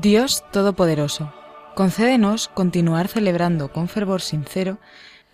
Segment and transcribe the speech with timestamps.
[0.00, 1.30] Dios Todopoderoso,
[1.74, 4.78] concédenos continuar celebrando con fervor sincero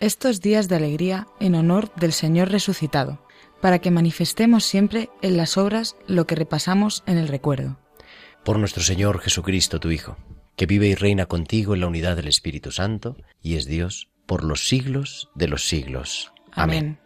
[0.00, 3.24] estos días de alegría en honor del Señor resucitado,
[3.60, 7.78] para que manifestemos siempre en las obras lo que repasamos en el recuerdo.
[8.44, 10.16] Por nuestro Señor Jesucristo, tu Hijo,
[10.56, 14.42] que vive y reina contigo en la unidad del Espíritu Santo, y es Dios por
[14.42, 16.32] los siglos de los siglos.
[16.50, 16.98] Amén.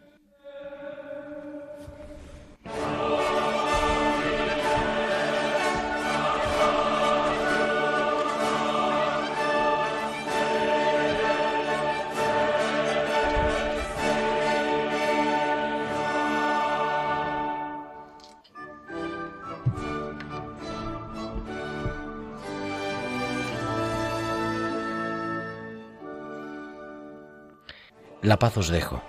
[28.22, 29.02] La paz os dejo,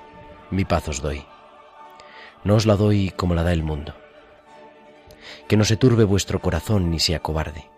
[0.51, 1.25] mi paz os doy.
[2.45, 3.93] No os la doy como la da el mundo.
[5.49, 7.69] Que no se turbe vuestro corazón ni sea cobarde.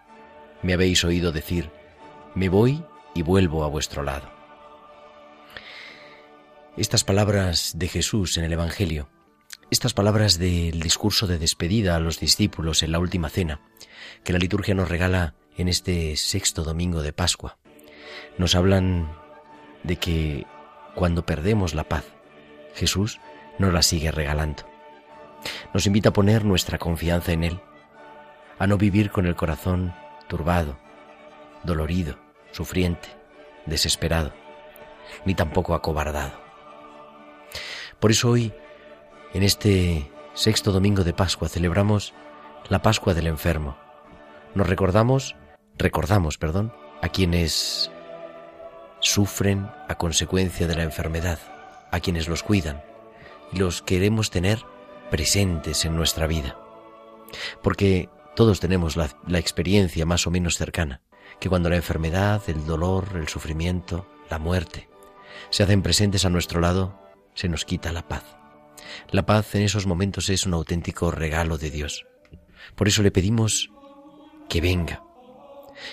[0.61, 1.71] Me habéis oído decir,
[2.35, 4.29] me voy y vuelvo a vuestro lado.
[6.77, 9.09] Estas palabras de Jesús en el Evangelio,
[9.71, 13.59] estas palabras del discurso de despedida a los discípulos en la última cena,
[14.23, 17.57] que la liturgia nos regala en este sexto domingo de Pascua,
[18.37, 19.11] nos hablan
[19.81, 20.45] de que
[20.95, 22.05] cuando perdemos la paz,
[22.75, 23.19] Jesús
[23.59, 24.63] nos la sigue regalando.
[25.73, 27.59] Nos invita a poner nuestra confianza en Él,
[28.59, 29.93] a no vivir con el corazón
[30.27, 30.77] turbado,
[31.63, 32.17] dolorido,
[32.51, 33.09] sufriente,
[33.65, 34.33] desesperado,
[35.25, 36.33] ni tampoco acobardado.
[37.99, 38.53] Por eso hoy,
[39.33, 42.13] en este sexto domingo de Pascua, celebramos
[42.69, 43.77] la Pascua del enfermo.
[44.55, 45.35] Nos recordamos,
[45.77, 47.91] recordamos, perdón, a quienes
[49.03, 51.37] sufren a consecuencia de la enfermedad,
[51.91, 52.81] a quienes los cuidan
[53.51, 54.59] y los queremos tener
[55.11, 56.57] presentes en nuestra vida.
[57.61, 61.01] Porque todos tenemos la, experiencia más o menos cercana,
[61.39, 64.89] que cuando la enfermedad, el dolor, el sufrimiento, la muerte
[65.49, 66.99] se hacen presentes a nuestro lado,
[67.35, 68.23] se nos quita la paz.
[69.11, 72.05] La paz en esos momentos es un auténtico regalo de Dios.
[72.75, 73.69] Por eso le pedimos
[74.47, 75.03] que venga,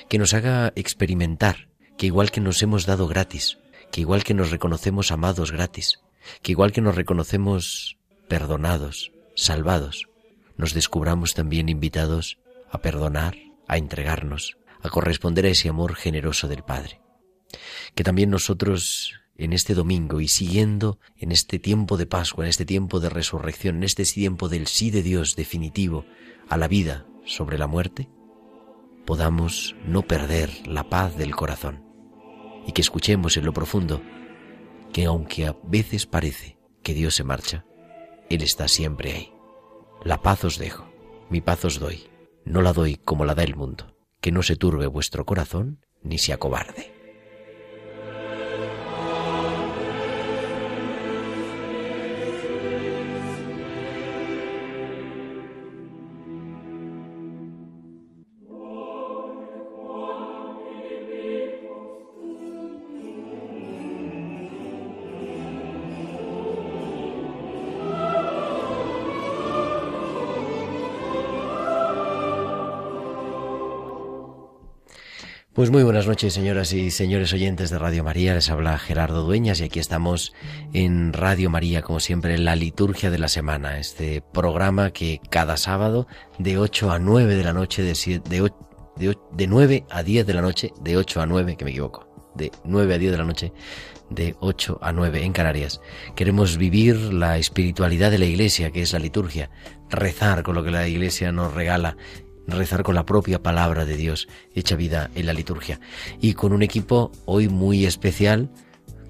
[0.08, 1.69] que nos haga experimentar
[2.00, 3.58] que igual que nos hemos dado gratis,
[3.92, 6.00] que igual que nos reconocemos amados gratis,
[6.40, 10.08] que igual que nos reconocemos perdonados, salvados,
[10.56, 12.38] nos descubramos también invitados
[12.70, 13.36] a perdonar,
[13.68, 17.02] a entregarnos, a corresponder a ese amor generoso del Padre.
[17.94, 22.64] Que también nosotros en este domingo y siguiendo en este tiempo de Pascua, en este
[22.64, 26.06] tiempo de resurrección, en este tiempo del sí de Dios definitivo
[26.48, 28.08] a la vida sobre la muerte,
[29.04, 31.89] podamos no perder la paz del corazón
[32.66, 34.02] y que escuchemos en lo profundo
[34.92, 37.64] que aunque a veces parece que Dios se marcha,
[38.28, 39.32] Él está siempre ahí.
[40.04, 40.90] La paz os dejo,
[41.28, 42.08] mi paz os doy,
[42.44, 46.18] no la doy como la da el mundo, que no se turbe vuestro corazón ni
[46.18, 46.99] se acobarde.
[75.60, 78.32] Pues muy buenas noches, señoras y señores oyentes de Radio María.
[78.32, 80.32] Les habla Gerardo Dueñas y aquí estamos
[80.72, 83.78] en Radio María, como siempre, en la liturgia de la semana.
[83.78, 86.06] Este programa que cada sábado
[86.38, 87.92] de 8 a 9 de la noche, de,
[88.26, 88.50] de,
[88.96, 92.08] de, de 9 a 10 de la noche, de 8 a 9, que me equivoco,
[92.34, 93.52] de 9 a 10 de la noche,
[94.08, 95.82] de 8 a 9 en Canarias.
[96.16, 99.50] Queremos vivir la espiritualidad de la Iglesia, que es la liturgia,
[99.90, 101.98] rezar con lo que la Iglesia nos regala
[102.50, 105.80] rezar con la propia palabra de Dios hecha vida en la liturgia.
[106.20, 108.50] Y con un equipo hoy muy especial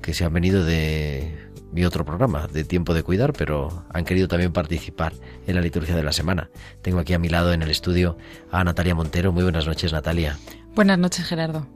[0.02, 4.28] que se han venido de mi otro programa, de Tiempo de Cuidar, pero han querido
[4.28, 5.12] también participar
[5.46, 6.50] en la liturgia de la semana.
[6.82, 8.16] Tengo aquí a mi lado en el estudio
[8.50, 9.32] a Natalia Montero.
[9.32, 10.36] Muy buenas noches, Natalia.
[10.74, 11.66] Buenas noches, Gerardo.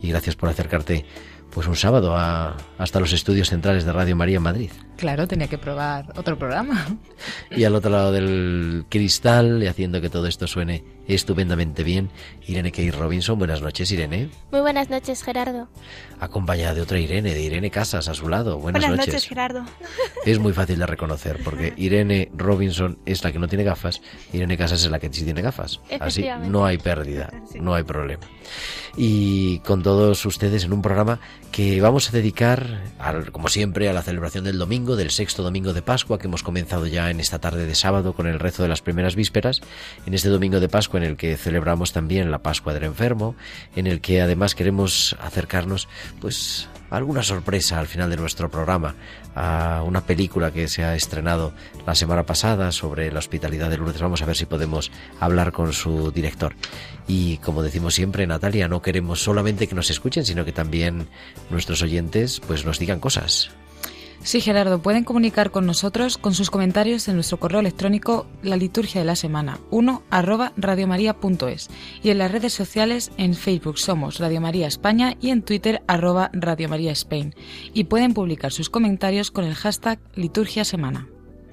[0.00, 1.04] Y gracias por acercarte
[1.50, 4.70] pues un sábado a, hasta los estudios centrales de Radio María en Madrid.
[4.96, 6.86] Claro, tenía que probar otro programa.
[7.50, 12.10] Y al otro lado del cristal, y haciendo que todo esto suene estupendamente bien,
[12.46, 13.38] Irene Kay Robinson.
[13.38, 14.30] Buenas noches, Irene.
[14.50, 15.68] Muy buenas noches, Gerardo.
[16.20, 18.58] Acompañada de otra Irene, de Irene Casas, a su lado.
[18.58, 19.26] Buenas, buenas noches.
[19.26, 19.64] Gerardo.
[20.24, 24.00] Es muy fácil de reconocer, porque Irene Robinson es la que no tiene gafas,
[24.32, 25.80] Irene Casas es la que sí tiene gafas.
[26.00, 27.30] Así no hay pérdida,
[27.60, 28.22] no hay problema.
[28.96, 31.20] Y con todos ustedes en un programa
[31.50, 32.80] que vamos a dedicar,
[33.32, 36.86] como siempre, a la celebración del domingo, del sexto domingo de Pascua, que hemos comenzado
[36.86, 39.62] ya en esta tarde de sábado con el rezo de las primeras vísperas,
[40.04, 43.34] en este domingo de Pascua en el que celebramos también la Pascua del enfermo,
[43.74, 45.88] en el que además queremos acercarnos,
[46.20, 48.94] pues, a alguna sorpresa al final de nuestro programa,
[49.34, 51.54] a una película que se ha estrenado
[51.86, 54.02] la semana pasada sobre la hospitalidad de Lourdes.
[54.02, 56.54] Vamos a ver si podemos hablar con su director.
[57.08, 61.08] Y como decimos siempre, Natalia, no queremos solamente que nos escuchen, sino que también
[61.50, 63.50] nuestros oyentes pues nos digan cosas.
[64.24, 69.02] Sí, Gerardo, pueden comunicar con nosotros con sus comentarios en nuestro correo electrónico la liturgia
[69.02, 71.68] de la semana 1 arroba radiomaria.es
[72.02, 76.30] y en las redes sociales en Facebook somos Radio María España y en Twitter arroba
[76.32, 77.34] Radio María Spain
[77.74, 81.06] y pueden publicar sus comentarios con el hashtag liturgia semana.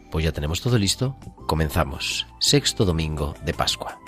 [0.10, 2.26] Pues ya tenemos todo listo, comenzamos.
[2.40, 4.00] Sexto domingo de Pascua.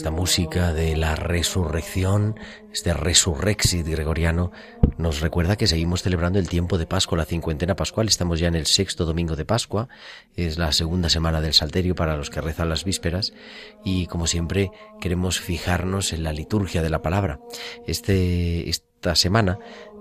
[0.00, 2.40] Esta música de la resurrección,
[2.72, 4.50] este resurrexit gregoriano,
[4.96, 8.08] nos recuerda que seguimos celebrando el tiempo de Pascua, la cincuentena pascual.
[8.08, 9.90] Estamos ya en el sexto domingo de Pascua,
[10.36, 13.34] es la segunda semana del Salterio para los que rezan las vísperas
[13.84, 14.70] y como siempre
[15.02, 17.38] queremos fijarnos en la liturgia de la palabra.
[17.86, 19.58] Este, esta semana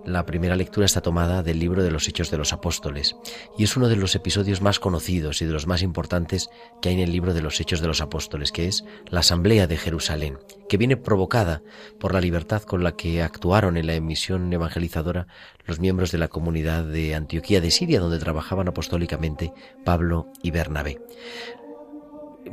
[0.10, 3.16] la primera lectura está tomada del libro de los Hechos de los Apóstoles
[3.58, 6.50] y es uno de los episodios más conocidos y de los más importantes
[6.82, 9.68] que hay en el libro de los Hechos de los Apóstoles, que es la Asamblea
[9.68, 11.62] de Jerusalén, que viene provocada
[12.00, 15.28] por la libertad con la que actuaron en la emisión evangelizadora
[15.66, 19.54] los miembros de la comunidad de Antioquía de Siria, donde trabajaban apostólicamente
[19.86, 21.00] Pablo y Bernabé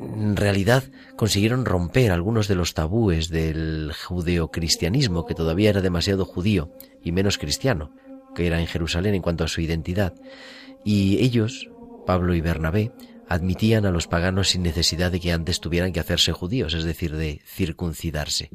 [0.01, 0.85] en realidad
[1.17, 6.71] consiguieron romper algunos de los tabúes del judeocristianismo, que todavía era demasiado judío
[7.03, 7.93] y menos cristiano,
[8.35, 10.15] que era en Jerusalén en cuanto a su identidad.
[10.85, 11.71] Y ellos,
[12.07, 12.93] Pablo y Bernabé,
[13.29, 17.17] admitían a los paganos sin necesidad de que antes tuvieran que hacerse judíos, es decir,
[17.17, 18.51] de circuncidarse.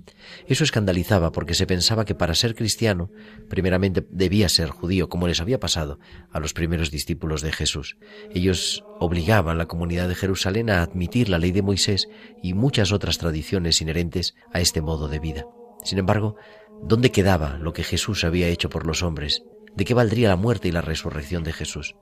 [0.48, 3.12] Eso escandalizaba porque se pensaba que para ser cristiano,
[3.50, 6.00] primeramente debía ser judío, como les había pasado
[6.32, 7.98] a los primeros discípulos de Jesús.
[8.34, 12.08] Ellos obligaban a la comunidad de Jerusalén a admitir la ley de Moisés
[12.42, 15.46] y muchas otras tradiciones inherentes a este modo de vida.
[15.84, 16.36] Sin embargo,
[16.84, 19.44] ¿dónde quedaba lo que Jesús había hecho por los hombres?
[19.75, 21.96] ¿De qué valdría la muerte y la resurrección de Jesús?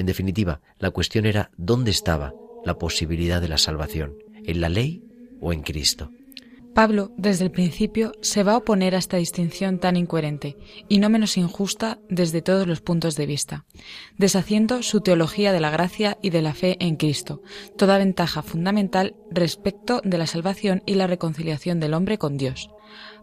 [0.00, 2.32] En definitiva, la cuestión era dónde estaba
[2.64, 4.14] la posibilidad de la salvación,
[4.46, 5.04] en la ley
[5.42, 6.10] o en Cristo.
[6.74, 10.56] Pablo, desde el principio, se va a oponer a esta distinción tan incoherente
[10.88, 13.66] y no menos injusta desde todos los puntos de vista,
[14.16, 17.42] deshaciendo su teología de la gracia y de la fe en Cristo,
[17.76, 22.70] toda ventaja fundamental respecto de la salvación y la reconciliación del hombre con Dios.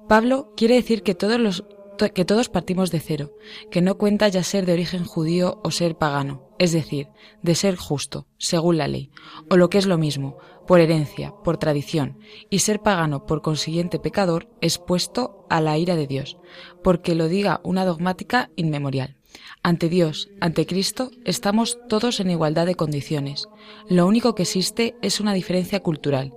[0.07, 1.65] Pablo quiere decir que todos los
[1.97, 3.33] que todos partimos de cero,
[3.71, 7.09] que no cuenta ya ser de origen judío o ser pagano, es decir,
[7.41, 9.11] de ser justo, según la ley,
[9.49, 10.37] o lo que es lo mismo,
[10.67, 16.07] por herencia, por tradición, y ser pagano por consiguiente pecador, expuesto a la ira de
[16.07, 16.37] Dios,
[16.83, 19.17] porque lo diga una dogmática inmemorial.
[19.63, 23.47] Ante Dios, ante Cristo, estamos todos en igualdad de condiciones.
[23.89, 26.33] Lo único que existe es una diferencia cultural,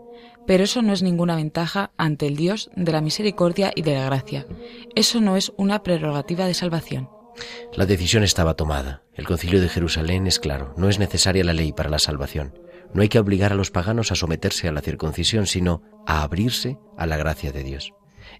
[0.50, 4.06] pero eso no es ninguna ventaja ante el Dios de la misericordia y de la
[4.06, 4.46] gracia.
[4.96, 7.08] Eso no es una prerrogativa de salvación.
[7.72, 9.04] La decisión estaba tomada.
[9.14, 12.58] El concilio de Jerusalén es claro, no es necesaria la ley para la salvación.
[12.92, 16.78] No hay que obligar a los paganos a someterse a la circuncisión, sino a abrirse
[16.98, 17.92] a la gracia de Dios.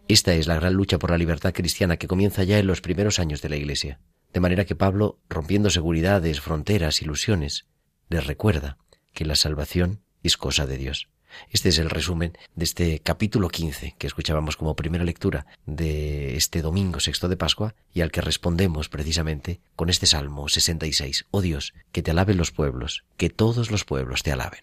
[0.08, 3.20] Esta es la gran lucha por la libertad cristiana que comienza ya en los primeros
[3.20, 4.00] años de la Iglesia.
[4.32, 7.66] De manera que Pablo, rompiendo seguridades, fronteras, ilusiones,
[8.08, 8.78] les recuerda
[9.14, 11.08] que la salvación es cosa de Dios.
[11.50, 16.62] Este es el resumen de este capítulo 15 que escuchábamos como primera lectura de este
[16.62, 21.26] domingo sexto de Pascua y al que respondemos precisamente con este Salmo 66.
[21.30, 24.60] Oh Dios, que te alaben los pueblos, que todos los pueblos te alaben.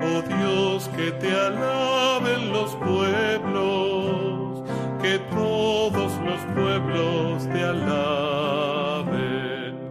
[0.00, 3.35] Oh Dios, que te alaben los pueblos,
[6.80, 7.96] pueblos te alaben.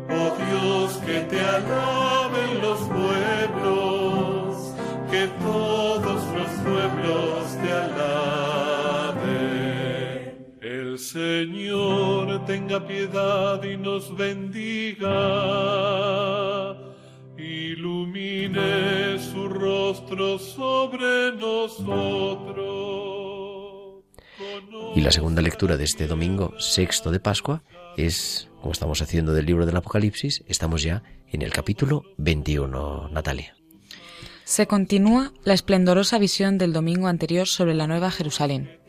[0.10, 4.75] Oh Dios, que te alaben los pueblos,
[5.10, 9.15] que todos los pueblos te alaben.
[10.62, 15.10] El Señor tenga piedad y nos bendiga.
[17.38, 23.05] Ilumine su rostro sobre nosotros.
[24.96, 27.64] Y la segunda lectura de este domingo sexto de Pascua
[27.98, 33.58] es, como estamos haciendo del libro del Apocalipsis, estamos ya en el capítulo 21, Natalia.
[34.46, 38.80] Se continúa la esplendorosa visión del domingo anterior sobre la Nueva Jerusalén.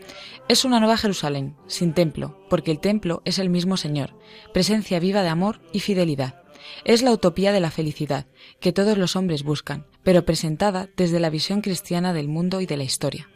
[0.48, 4.16] Es una Nueva Jerusalén, sin templo, porque el templo es el mismo Señor,
[4.54, 6.40] presencia viva de amor y fidelidad.
[6.84, 8.26] Es la utopía de la felicidad
[8.60, 12.76] que todos los hombres buscan, pero presentada desde la visión cristiana del mundo y de
[12.76, 13.28] la historia.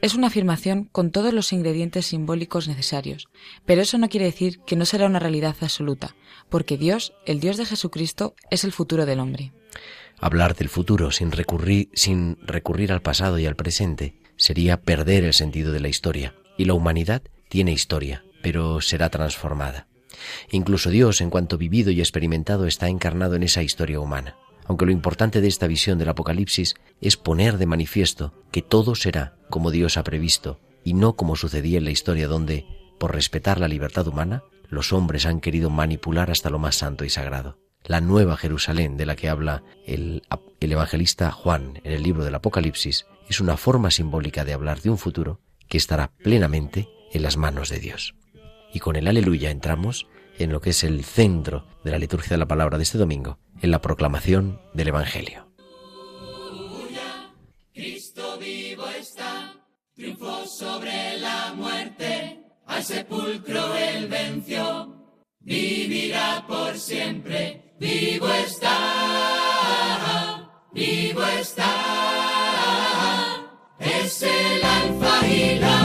[0.00, 3.28] Es una afirmación con todos los ingredientes simbólicos necesarios,
[3.64, 6.14] pero eso no quiere decir que no será una realidad absoluta,
[6.48, 9.52] porque Dios, el Dios de Jesucristo, es el futuro del hombre.
[10.18, 15.80] Hablar del futuro sin recurrir, al pasado y al presente sería perder el sentido de
[15.80, 19.86] la historia, y la humanidad tiene historia, pero será transformada.
[20.50, 24.36] Incluso Dios, en cuanto vivido y experimentado, está encarnado en esa historia humana.
[24.64, 29.36] Aunque lo importante de esta visión del Apocalipsis es poner de manifiesto que todo será
[29.50, 32.66] como Dios ha previsto, y no como sucedía en la historia donde,
[32.98, 37.10] por respetar la libertad humana, los hombres han querido manipular hasta lo más santo y
[37.10, 37.58] sagrado.
[37.84, 40.22] La nueva Jerusalén de la que habla el,
[40.60, 44.90] el evangelista Juan en el libro del Apocalipsis es una forma simbólica de hablar de
[44.90, 48.14] un futuro que estará plenamente en las manos de Dios.
[48.72, 50.06] Y con el aleluya entramos
[50.38, 53.38] en lo que es el centro de la liturgia de la palabra de este domingo,
[53.60, 55.52] en la proclamación del Evangelio.
[57.72, 59.54] Cristo vivo está,
[59.94, 64.94] triunfó sobre la muerte, al sepulcro él venció,
[65.40, 68.78] vivirá por siempre, vivo está,
[70.72, 71.72] vivo está,
[73.78, 75.81] es el alfa y la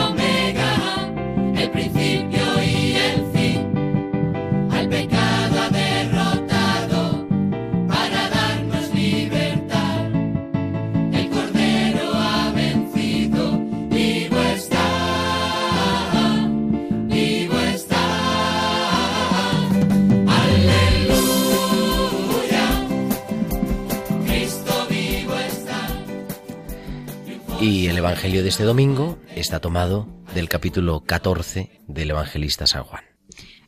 [27.68, 33.04] Y el Evangelio de este domingo está tomado del capítulo 14 del evangelista San Juan.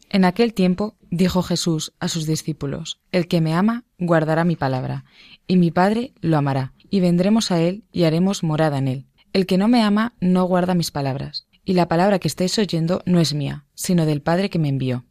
[0.09, 5.05] En aquel tiempo dijo Jesús a sus discípulos, El que me ama guardará mi palabra,
[5.47, 9.07] y mi Padre lo amará, y vendremos a él y haremos morada en él.
[9.35, 13.03] El que no me ama no guarda mis palabras, y la palabra que estáis oyendo
[13.05, 15.05] no es mía, sino del Padre que me envió.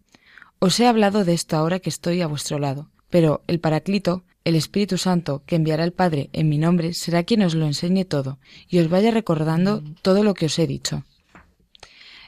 [0.58, 4.56] Os he hablado de esto ahora que estoy a vuestro lado, pero el Paraclito, el
[4.56, 8.40] Espíritu Santo que enviará el Padre en mi nombre, será quien os lo enseñe todo,
[8.68, 11.06] y os vaya recordando todo lo que os he dicho.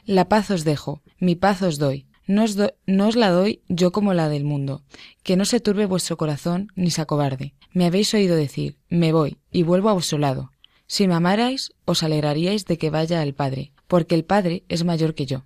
[0.06, 2.06] La paz os dejo, mi paz os doy.
[2.26, 4.82] No os, do- no os la doy yo como la del mundo.
[5.22, 7.54] Que no se turbe vuestro corazón ni se acobarde.
[7.72, 10.50] Me habéis oído decir, me voy y vuelvo a vuestro lado.
[10.86, 15.14] Si me amarais, os alegraríais de que vaya al Padre, porque el Padre es mayor
[15.14, 15.44] que yo.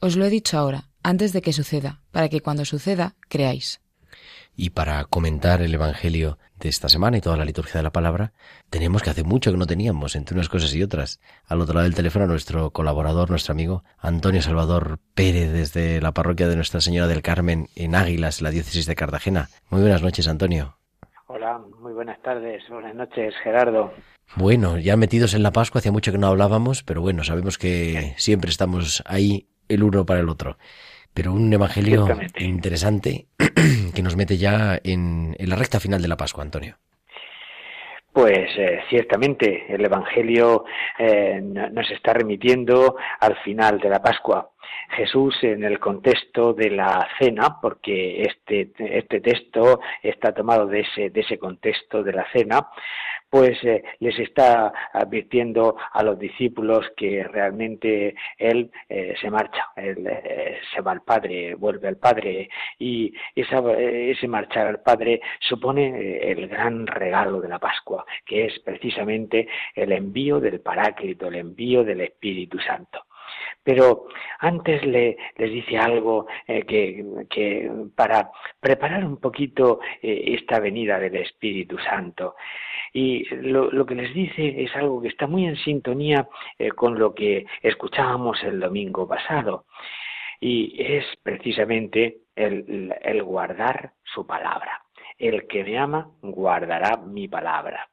[0.00, 3.80] Os lo he dicho ahora, antes de que suceda, para que cuando suceda creáis.
[4.56, 8.32] Y para comentar el Evangelio de esta semana y toda la liturgia de la palabra,
[8.68, 11.84] tenemos que hace mucho que no teníamos, entre unas cosas y otras, al otro lado
[11.84, 17.08] del teléfono nuestro colaborador, nuestro amigo Antonio Salvador Pérez, desde la parroquia de Nuestra Señora
[17.08, 19.48] del Carmen en Águilas, la diócesis de Cartagena.
[19.70, 20.76] Muy buenas noches, Antonio.
[21.26, 23.92] Hola, muy buenas tardes, buenas noches, Gerardo.
[24.36, 28.14] Bueno, ya metidos en la Pascua, hacía mucho que no hablábamos, pero bueno, sabemos que
[28.16, 30.58] siempre estamos ahí el uno para el otro.
[31.14, 32.06] Pero un evangelio
[32.38, 33.26] interesante
[33.94, 36.76] que nos mete ya en, en la recta final de la Pascua, Antonio.
[38.12, 40.64] Pues eh, ciertamente el Evangelio
[40.98, 44.50] eh, no- nos está remitiendo al final de la Pascua.
[44.96, 51.10] Jesús en el contexto de la cena, porque este, este texto está tomado de ese,
[51.10, 52.66] de ese contexto de la cena,
[53.30, 60.06] pues eh, les está advirtiendo a los discípulos que realmente Él eh, se marcha, Él
[60.06, 66.48] eh, se va al Padre, vuelve al Padre, y ese marchar al Padre supone el
[66.48, 72.00] gran regalo de la Pascua, que es precisamente el envío del Paráclito, el envío del
[72.00, 73.04] Espíritu Santo.
[73.62, 74.06] Pero
[74.38, 81.16] antes le, les dice algo eh, que, para preparar un poquito eh, esta venida del
[81.16, 82.36] Espíritu Santo.
[82.92, 86.26] Y lo, que les dice es algo que está muy en sintonía
[86.58, 89.66] eh, con lo que escuchábamos el domingo pasado.
[90.40, 94.82] Y es precisamente el, guardar su palabra.
[95.18, 97.90] El que me ama guardará mi palabra.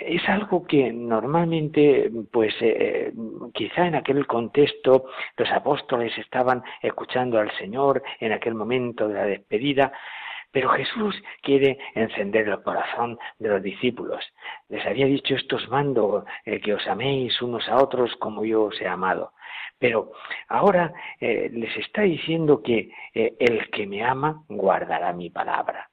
[0.00, 3.12] Es algo que normalmente, pues eh,
[3.52, 5.06] quizá en aquel contexto
[5.36, 9.92] los apóstoles estaban escuchando al Señor en aquel momento de la despedida,
[10.50, 14.24] pero Jesús quiere encender el corazón de los discípulos.
[14.68, 18.80] Les había dicho, estos mando, eh, que os améis unos a otros como yo os
[18.80, 19.32] he amado.
[19.78, 20.10] Pero
[20.48, 25.88] ahora les está diciendo que el que me ama guardará mi palabra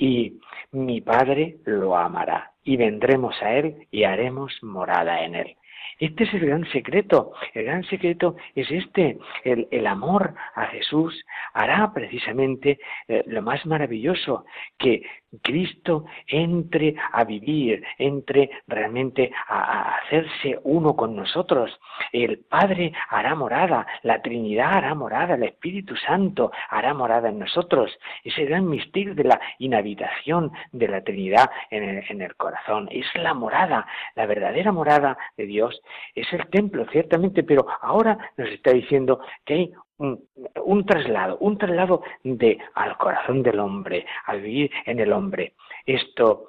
[0.00, 0.40] y
[0.72, 5.56] mi Padre lo amará, y vendremos a Él y haremos morada en Él.
[5.98, 7.32] Este es el gran secreto.
[7.54, 9.18] El gran secreto es este.
[9.44, 12.78] El, amor a Jesús hará precisamente
[13.08, 14.44] eh, lo más maravilloso,
[14.78, 15.02] que
[15.42, 21.78] Cristo entre a vivir, entre realmente a, hacerse uno con nosotros.
[22.12, 27.96] El Padre hará morada, la Trinidad hará morada, el Espíritu Santo hará morada en nosotros.
[28.24, 32.88] Ese gran misterio de la inhabitación de la Trinidad en el, en el corazón.
[32.90, 35.79] Es la morada, la verdadera morada de Dios.
[36.14, 42.02] Es el templo, ciertamente, pero ahora nos está diciendo que hay un, traslado, un traslado
[42.24, 45.54] de al corazón del hombre, al vivir en el hombre.
[45.86, 46.46] Esto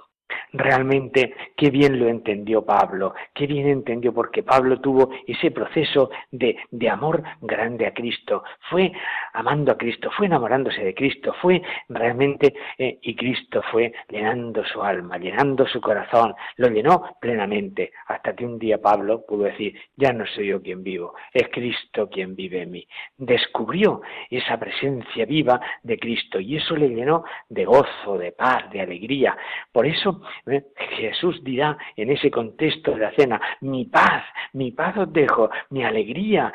[0.54, 6.58] Realmente, qué bien lo entendió Pablo, qué bien entendió porque Pablo tuvo ese proceso de,
[6.70, 8.91] de, amor grande a Cristo, fue
[9.34, 14.82] amando a Cristo, fue enamorándose de Cristo, fue realmente, eh, y Cristo fue llenando su
[14.82, 20.12] alma, llenando su corazón, lo llenó plenamente, hasta que un día Pablo pudo decir, ya
[20.12, 22.88] no soy yo quien vivo, es Cristo quien vive en mí.
[23.17, 28.82] Descubrió esa presencia viva de Cristo y eso le llenó de gozo, de paz, de
[28.82, 29.38] alegría.
[29.72, 30.63] Por eso ¿eh?
[30.97, 35.84] Jesús dirá en ese contexto de la cena, mi paz, mi paz os dejo, mi
[35.84, 36.51] alegría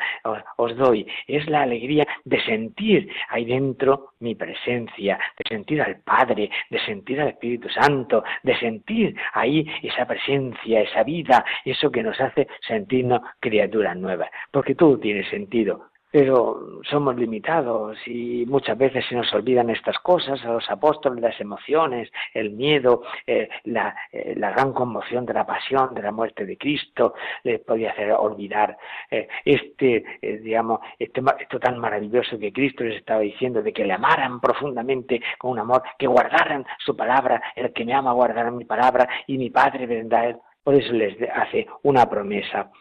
[0.57, 1.07] os, doy.
[1.27, 7.21] Es la alegría de sentir ahí dentro mi presencia, de sentir al Padre, de sentir
[7.21, 13.21] al Espíritu Santo, de sentir ahí esa presencia, esa vida, eso que nos hace sentirnos
[13.39, 14.29] criaturas nuevas.
[14.51, 20.43] Porque todo tiene sentido pero somos limitados y muchas veces se nos olvidan estas cosas,
[20.45, 25.45] a los apóstoles, las emociones, el miedo, eh, la, eh, la, gran conmoción de la
[25.45, 28.77] pasión, de la muerte de Cristo, les podía hacer olvidar
[29.11, 33.93] eh, este, digamos, este, esto tan maravilloso que Cristo les estaba diciendo, de que le
[33.93, 38.65] amaran profundamente con un amor, que guardaran su palabra, el que me ama guardará mi
[38.65, 40.37] palabra y mi Padre vendrá él.
[40.63, 42.71] Por eso les hace una promesa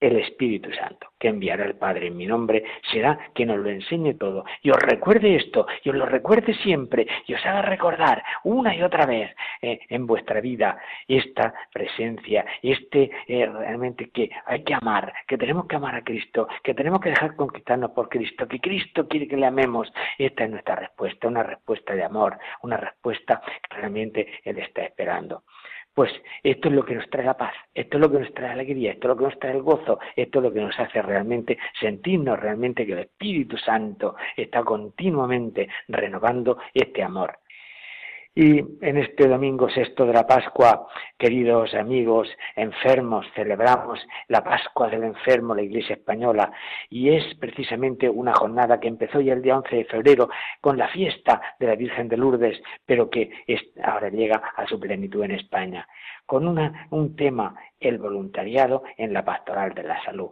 [0.00, 4.14] el Espíritu Santo, que enviará el Padre en mi nombre, será que nos lo enseñe
[4.14, 8.74] todo y os recuerde esto, y os lo recuerde siempre, y os haga recordar una
[8.74, 9.30] y otra vez
[9.62, 15.66] eh, en vuestra vida esta presencia, este eh, realmente que hay que amar, que tenemos
[15.66, 19.36] que amar a Cristo, que tenemos que dejar conquistarnos por Cristo, que Cristo quiere que
[19.36, 19.92] le amemos.
[20.18, 25.42] Esta es nuestra respuesta, una respuesta de amor, una respuesta que realmente Él está esperando.
[25.94, 28.48] Pues esto es lo que nos trae la paz, esto es lo que nos trae
[28.48, 30.78] la alegría, esto es lo que nos trae el gozo, esto es lo que nos
[30.78, 37.38] hace realmente sentirnos realmente que el Espíritu Santo está continuamente renovando este amor.
[38.32, 40.86] Y en este domingo sexto de la Pascua,
[41.18, 46.52] queridos amigos enfermos, celebramos la Pascua del enfermo, la Iglesia española,
[46.88, 50.86] y es precisamente una jornada que empezó ya el día 11 de febrero con la
[50.88, 53.32] fiesta de la Virgen de Lourdes, pero que
[53.82, 55.88] ahora llega a su plenitud en España,
[56.24, 60.30] con un tema, el voluntariado en la pastoral de la salud.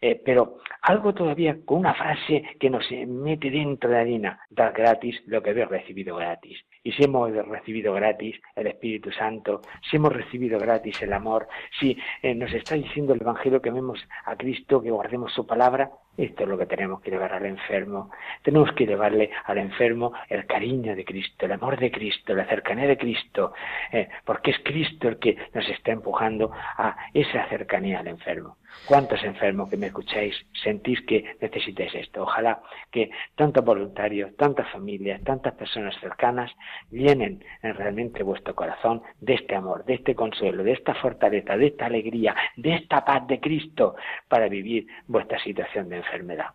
[0.00, 4.72] Eh, pero algo todavía con una frase que nos mete dentro de la harina, dar
[4.72, 6.64] gratis lo que habéis recibido gratis.
[6.84, 11.48] Y si hemos recibido gratis el Espíritu Santo, si hemos recibido gratis el amor,
[11.80, 15.90] si eh, nos está diciendo el Evangelio que vemos a Cristo, que guardemos su palabra,
[16.16, 18.10] Esto es lo que tenemos que llevar al enfermo.
[18.42, 22.86] Tenemos que llevarle al enfermo el cariño de Cristo, el amor de Cristo, la cercanía
[22.86, 23.52] de Cristo,
[23.90, 28.56] eh, porque es Cristo el que nos está empujando a esa cercanía al enfermo.
[28.86, 32.22] ¿Cuántos enfermos que me escucháis sentís que necesitáis esto?
[32.22, 36.50] Ojalá que tantos voluntarios, tantas familias, tantas personas cercanas
[36.90, 41.86] llenen realmente vuestro corazón de este amor, de este consuelo, de esta fortaleza, de esta
[41.86, 43.96] alegría, de esta paz de Cristo
[44.28, 46.46] para vivir vuestra situación de enfermedad.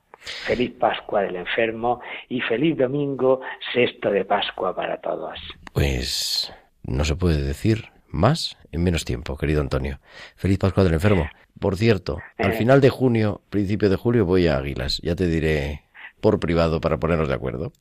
[0.45, 3.39] Feliz Pascua del enfermo y feliz domingo
[3.73, 5.39] sexto de Pascua para todos.
[5.73, 9.99] Pues no se puede decir más en menos tiempo, querido Antonio.
[10.35, 11.29] Feliz Pascua del enfermo.
[11.59, 12.57] Por cierto, al Eh.
[12.57, 14.99] final de junio, principio de julio, voy a Águilas.
[15.03, 15.83] Ya te diré
[16.21, 17.71] por privado para ponernos de acuerdo.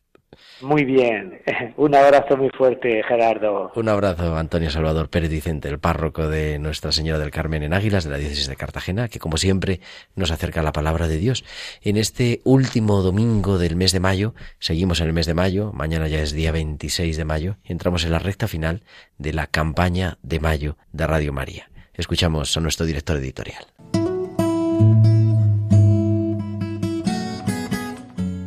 [0.60, 1.40] Muy bien.
[1.76, 3.72] Un abrazo muy fuerte, Gerardo.
[3.74, 8.04] Un abrazo Antonio Salvador Pérez Vicente, el párroco de Nuestra Señora del Carmen en Águilas,
[8.04, 9.80] de la diócesis de Cartagena, que como siempre
[10.16, 11.44] nos acerca a la palabra de Dios.
[11.82, 16.08] En este último domingo del mes de mayo, seguimos en el mes de mayo, mañana
[16.08, 18.82] ya es día 26 de mayo, y entramos en la recta final
[19.16, 21.70] de la campaña de mayo de Radio María.
[21.94, 23.64] Escuchamos a nuestro director editorial.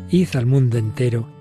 [0.10, 1.41] Id al mundo entero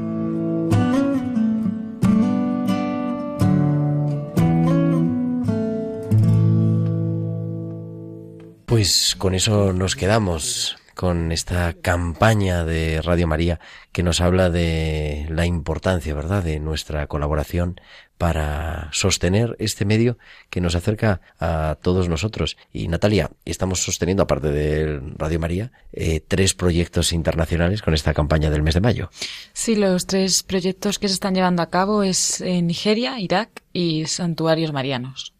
[8.71, 13.59] Pues con eso nos quedamos con esta campaña de Radio María
[13.91, 17.81] que nos habla de la importancia, ¿verdad?, de nuestra colaboración
[18.17, 20.17] para sostener este medio
[20.49, 22.55] que nos acerca a todos nosotros.
[22.71, 28.49] Y Natalia, estamos sosteniendo, aparte de Radio María, eh, tres proyectos internacionales con esta campaña
[28.49, 29.09] del mes de mayo.
[29.51, 34.05] Sí, los tres proyectos que se están llevando a cabo es en Nigeria, Irak y
[34.05, 35.33] Santuarios Marianos.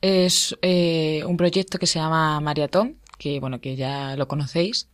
[0.00, 4.88] Es eh, un proyecto que se llama Mariatón, que bueno, que ya lo conocéis.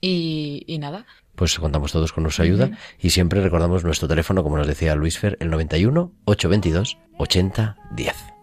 [0.00, 4.56] Y, y nada, Pues contamos todos con nuestra ayuda y siempre recordamos nuestro teléfono, como
[4.56, 8.37] nos decía Luis Fer, el 91 822 8010.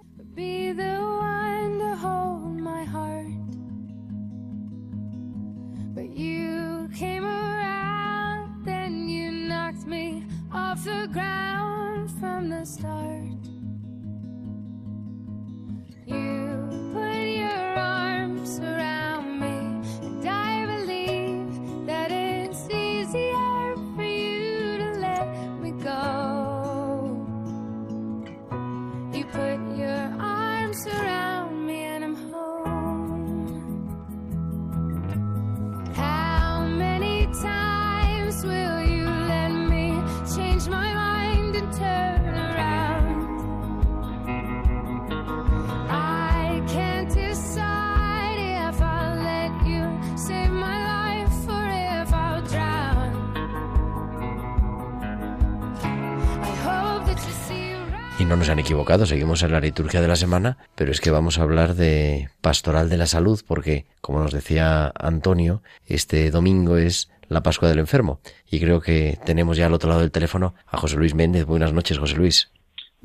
[59.06, 62.90] Seguimos en la liturgia de la semana, pero es que vamos a hablar de pastoral
[62.90, 68.20] de la salud porque, como nos decía Antonio, este domingo es la Pascua del Enfermo.
[68.50, 71.46] Y creo que tenemos ya al otro lado del teléfono a José Luis Méndez.
[71.46, 72.52] Buenas noches, José Luis,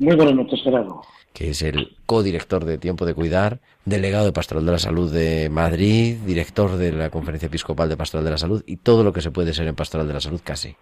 [0.01, 1.03] Muy buenas noches, Gerardo.
[1.31, 5.47] que es el codirector de Tiempo de Cuidar, delegado de Pastoral de la Salud de
[5.51, 9.21] Madrid, director de la Conferencia Episcopal de Pastoral de la Salud y todo lo que
[9.21, 10.73] se puede ser en Pastoral de la Salud casi.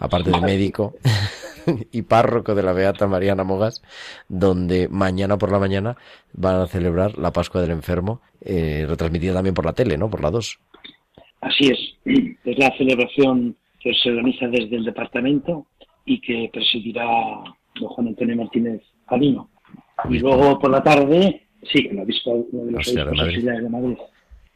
[0.00, 0.94] Aparte de médico
[1.92, 3.80] y párroco de la Beata Mariana Mogas,
[4.28, 5.96] donde mañana por la mañana
[6.32, 10.10] van a celebrar la Pascua del Enfermo, eh, retransmitida también por la tele, ¿no?
[10.10, 10.58] Por la 2.
[11.42, 11.78] Así es.
[12.44, 15.64] Es la celebración que se organiza desde el departamento
[16.04, 17.06] y que presidirá
[17.80, 19.50] don Juan Antonio Martínez Calino.
[20.08, 23.68] Y luego por la tarde, sí, con el obispo, uno de los obispos auxiliares de
[23.68, 23.96] Madrid.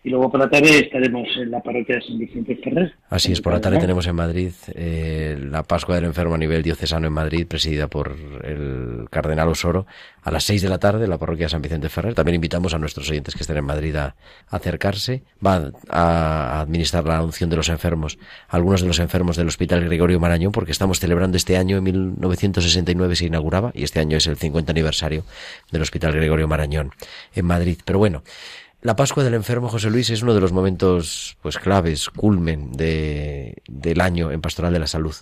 [0.05, 2.95] Y luego por la tarde estaremos en la parroquia de San Vicente Ferrer.
[3.11, 6.63] Así es, por la tarde tenemos en Madrid eh, la Pascua del Enfermo a nivel
[6.63, 9.87] diocesano en Madrid, presidida por el cardenal Osoro,
[10.23, 12.15] a las seis de la tarde en la parroquia de San Vicente Ferrer.
[12.15, 14.15] También invitamos a nuestros oyentes que estén en Madrid a,
[14.51, 15.25] acercarse.
[15.45, 20.21] Va a, administrar la unción de los enfermos, algunos de los enfermos del Hospital Gregorio
[20.21, 24.37] Marañón, porque estamos celebrando este año, en 1969 se inauguraba, y este año es el
[24.37, 25.25] 50 aniversario
[25.73, 26.93] del Hospital Gregorio Marañón
[27.35, 27.79] en Madrid.
[27.85, 28.23] Pero bueno,
[28.83, 33.57] la Pascua del Enfermo, José Luis, es uno de los momentos pues claves, culmen de,
[33.69, 35.15] del año en Pastoral de la Salud.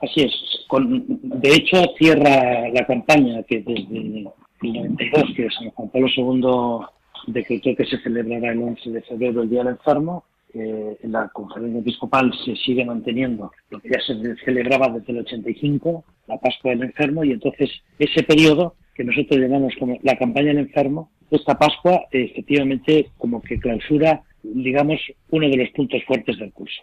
[0.00, 0.32] Así es.
[0.68, 4.28] Con, de hecho, cierra la campaña que desde el
[4.60, 9.50] 92, que San Juan Pablo II decretó que se celebrará el 11 de febrero el
[9.50, 10.24] Día del Enfermo.
[10.54, 16.04] Eh, la conferencia episcopal se sigue manteniendo lo que ya se celebraba desde el 85,
[16.26, 20.58] la Pascua del Enfermo, y entonces ese periodo que nosotros llamamos como la campaña del
[20.58, 26.82] enfermo, esta Pascua efectivamente como que clausura, digamos, uno de los puntos fuertes del curso.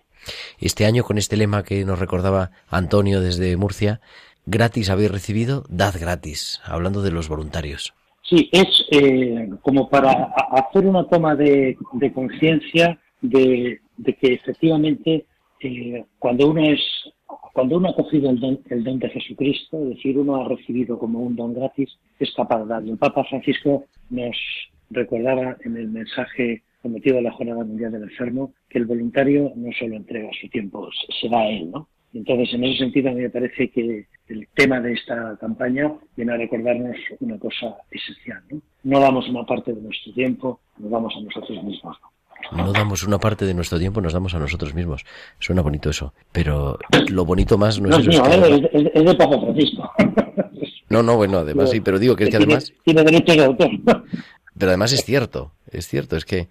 [0.58, 4.00] Este año, con este lema que nos recordaba Antonio desde Murcia,
[4.46, 7.94] gratis habéis recibido, dad gratis, hablando de los voluntarios.
[8.24, 11.78] Sí, es eh, como para hacer una toma de,
[12.14, 15.26] conciencia de, que efectivamente
[15.60, 16.80] eh, cuando uno es
[17.54, 21.00] cuando uno ha cogido el don, el don, de Jesucristo, es decir, uno ha recibido
[21.00, 22.92] como un don gratis, es capaz de darlo.
[22.92, 24.36] El Papa Francisco nos
[24.90, 29.72] recordaba en el mensaje cometido a la Jornada Mundial del Enfermo que el voluntario no
[29.72, 31.88] solo entrega su tiempo, se da a él, ¿no?
[32.14, 36.34] Entonces, en ese sentido, a mí me parece que el tema de esta campaña viene
[36.34, 38.62] a recordarnos una cosa esencial, ¿no?
[38.84, 42.15] No damos una parte de nuestro tiempo, nos damos a nosotros mismos, ¿no?
[42.52, 45.06] No damos una parte de nuestro tiempo, nos damos a nosotros mismos.
[45.40, 46.78] Suena bonito eso, pero
[47.10, 48.26] lo bonito más no, es eso.
[48.26, 49.92] es, es, de Papa Francisco.
[50.88, 52.72] No, no, bueno, además sí, pero digo que es que además...
[52.84, 53.70] Tiene derecho de autor.
[54.58, 56.48] Pero además es cierto, es cierto, es que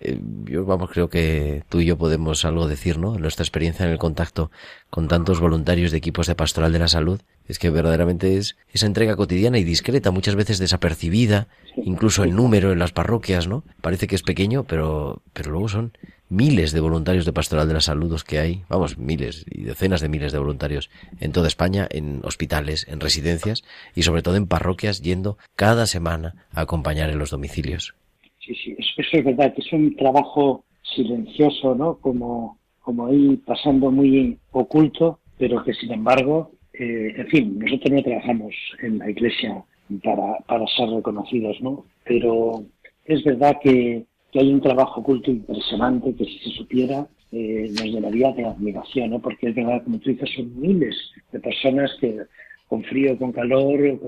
[0.00, 3.18] eh, yo vamos creo que tú y yo podemos algo decir, ¿no?
[3.18, 4.50] Nuestra experiencia en el contacto
[4.94, 8.86] con tantos voluntarios de equipos de pastoral de la salud es que verdaderamente es esa
[8.86, 13.64] entrega cotidiana y discreta, muchas veces desapercibida, incluso el número en las parroquias, ¿no?
[13.80, 17.80] Parece que es pequeño, pero pero luego son miles de voluntarios de Pastoral de la
[17.80, 22.20] Salud que hay, vamos, miles y decenas de miles de voluntarios en toda España, en
[22.22, 23.64] hospitales, en residencias
[23.96, 27.96] y sobre todo en parroquias yendo cada semana a acompañar en los domicilios.
[28.38, 31.96] Sí, sí, eso es verdad, que es un trabajo silencioso, ¿no?
[31.96, 38.02] Como, como ahí pasando muy oculto, pero que sin embargo, eh, en fin, nosotros no
[38.02, 39.64] trabajamos en la iglesia
[40.02, 41.84] para, para ser reconocidos, ¿no?
[42.04, 42.64] Pero
[43.04, 47.84] es verdad que que hay un trabajo oculto impresionante que si se supiera eh, nos
[47.84, 49.20] llenaría de admiración, ¿no?
[49.20, 50.96] porque es verdad, como tú dices, son miles
[51.30, 52.18] de personas que
[52.66, 53.98] con frío, con calor, eh,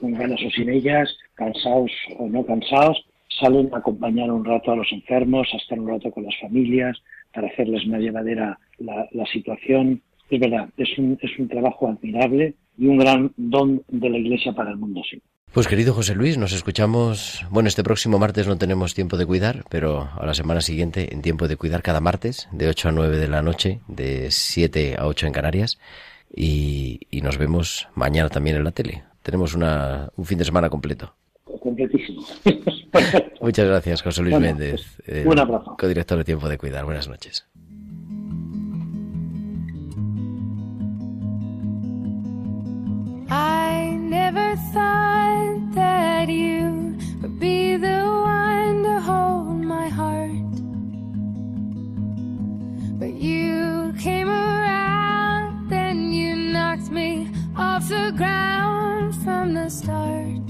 [0.00, 3.06] con ganas o sin ellas, cansados o no cansados,
[3.40, 7.00] salen a acompañar un rato a los enfermos, a estar un rato con las familias,
[7.32, 10.02] para hacerles más llevadera la, la situación.
[10.30, 14.52] Es verdad, es un, es un trabajo admirable y un gran don de la Iglesia
[14.52, 15.20] para el mundo, sí.
[15.52, 17.44] Pues querido José Luis, nos escuchamos.
[17.50, 21.22] Bueno, este próximo martes no tenemos tiempo de cuidar, pero a la semana siguiente en
[21.22, 25.06] tiempo de cuidar cada martes, de 8 a 9 de la noche, de 7 a
[25.06, 25.78] 8 en Canarias.
[26.34, 29.04] Y, nos vemos mañana también en la tele.
[29.22, 31.14] Tenemos una, un fin de semana completo.
[31.44, 32.22] Completísimo.
[33.40, 34.98] Muchas gracias, José Luis Méndez.
[35.26, 35.76] un abrazo.
[35.78, 36.84] Codirector de Tiempo de Cuidar.
[36.84, 37.46] Buenas noches.
[43.30, 50.32] I never thought that you would be the one to hold my heart.
[52.98, 60.47] But you came around, then you knocked me off the ground from the start.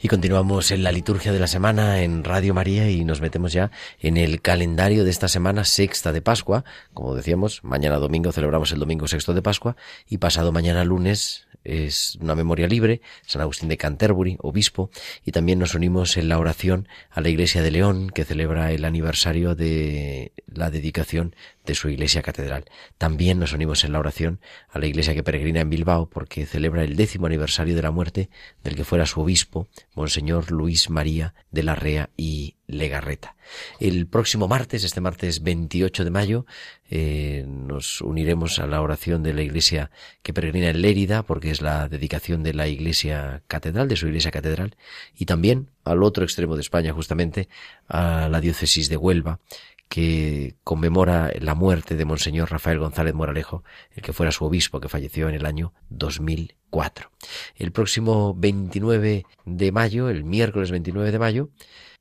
[0.00, 3.72] Y continuamos en la liturgia de la semana en Radio María y nos metemos ya
[3.98, 6.64] en el calendario de esta semana sexta de Pascua.
[6.94, 9.74] Como decíamos, mañana domingo celebramos el domingo sexto de Pascua
[10.08, 14.90] y pasado mañana lunes es una memoria libre, San Agustín de Canterbury, obispo,
[15.24, 18.84] y también nos unimos en la oración a la Iglesia de León, que celebra el
[18.84, 21.34] aniversario de la dedicación
[21.68, 22.64] de su iglesia catedral.
[22.96, 26.82] También nos unimos en la oración a la iglesia que peregrina en Bilbao, porque celebra
[26.82, 28.30] el décimo aniversario de la muerte
[28.64, 33.36] del que fuera su obispo, Monseñor Luis María de la Rea y Legarreta.
[33.80, 36.46] El próximo martes, este martes 28 de mayo,
[36.90, 39.90] eh, nos uniremos a la oración de la iglesia
[40.22, 44.30] que peregrina en Lérida, porque es la dedicación de la iglesia catedral, de su iglesia
[44.30, 44.74] catedral,
[45.14, 47.48] y también al otro extremo de España, justamente,
[47.88, 49.40] a la diócesis de Huelva,
[49.88, 54.88] que conmemora la muerte de Monseñor Rafael González Moralejo, el que fuera su obispo, que
[54.88, 57.10] falleció en el año 2004.
[57.56, 61.50] El próximo 29 de mayo, el miércoles 29 de mayo,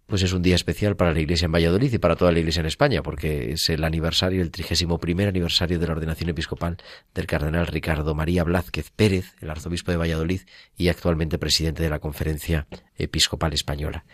[0.08, 2.62] pues es un día especial para la Iglesia en Valladolid y para toda la Iglesia
[2.62, 6.78] en España, porque es el aniversario, el trigésimo primer aniversario de la ordenación episcopal
[7.14, 10.42] del cardenal Ricardo María Blázquez Pérez, el arzobispo de Valladolid
[10.78, 14.06] y actualmente presidente de la Conferencia Episcopal Española.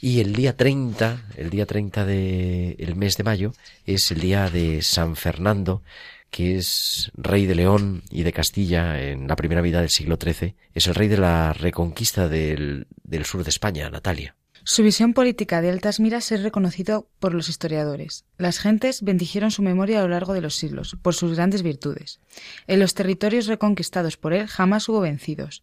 [0.00, 3.52] Y el día 30, el día 30 del mes de mayo,
[3.84, 5.82] es el día de San Fernando,
[6.30, 10.54] que es rey de León y de Castilla en la primera mitad del siglo XIII.
[10.74, 14.36] Es el rey de la reconquista del, del sur de España, Natalia.
[14.68, 18.24] Su visión política de altas miras es reconocido por los historiadores.
[18.36, 22.18] Las gentes bendijeron su memoria a lo largo de los siglos, por sus grandes virtudes.
[22.66, 25.62] En los territorios reconquistados por él jamás hubo vencidos.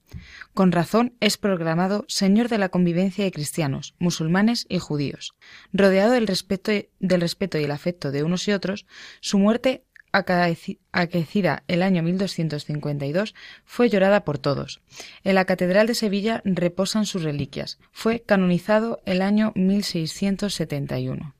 [0.53, 5.35] Con razón es proclamado Señor de la convivencia de cristianos, musulmanes y judíos.
[5.73, 8.85] Rodeado del respeto, del respeto y el afecto de unos y otros,
[9.19, 14.81] su muerte acaecida el año 1252, fue llorada por todos.
[15.23, 17.79] En la Catedral de Sevilla reposan sus reliquias.
[17.91, 21.33] Fue canonizado el año 1671.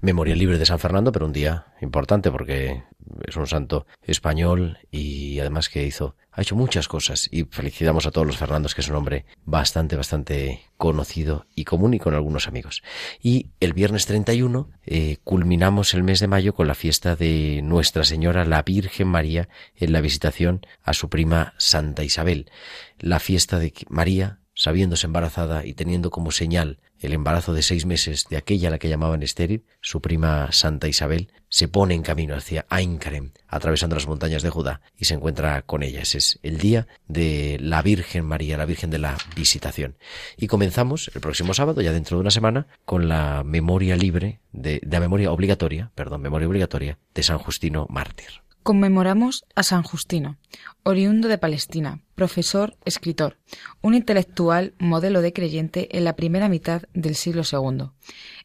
[0.00, 2.82] Memoria libre de San Fernando, pero un día importante porque
[3.26, 8.10] es un santo español y además que hizo, ha hecho muchas cosas y felicitamos a
[8.10, 12.46] todos los Fernandos que es un hombre bastante, bastante conocido y común y con algunos
[12.46, 12.82] amigos.
[13.22, 18.04] Y el viernes 31 eh, culminamos el mes de mayo con la fiesta de Nuestra
[18.04, 22.50] Señora la Virgen María en la visitación a su prima Santa Isabel.
[22.98, 28.26] La fiesta de María, sabiéndose embarazada y teniendo como señal el embarazo de seis meses
[28.28, 32.34] de aquella a la que llamaban estéril, su prima Santa Isabel, se pone en camino
[32.34, 36.14] hacia Ainkarem, atravesando las montañas de Judá, y se encuentra con ellas.
[36.14, 39.96] Es el día de la Virgen María, la Virgen de la Visitación.
[40.36, 44.80] Y comenzamos el próximo sábado, ya dentro de una semana, con la memoria libre, de,
[44.82, 48.45] de la memoria obligatoria, perdón, memoria obligatoria, de San Justino Mártir.
[48.66, 50.38] Conmemoramos a San Justino,
[50.82, 53.38] oriundo de Palestina, profesor, escritor,
[53.80, 57.90] un intelectual modelo de creyente en la primera mitad del siglo II,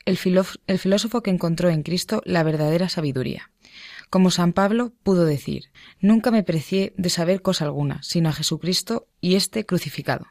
[0.06, 0.18] el,
[0.78, 3.50] filósofo que encontró en Cristo la verdadera sabiduría.
[4.12, 9.08] Como San Pablo pudo decir, nunca me precié de saber cosa alguna, sino a Jesucristo
[9.22, 10.28] y este crucificado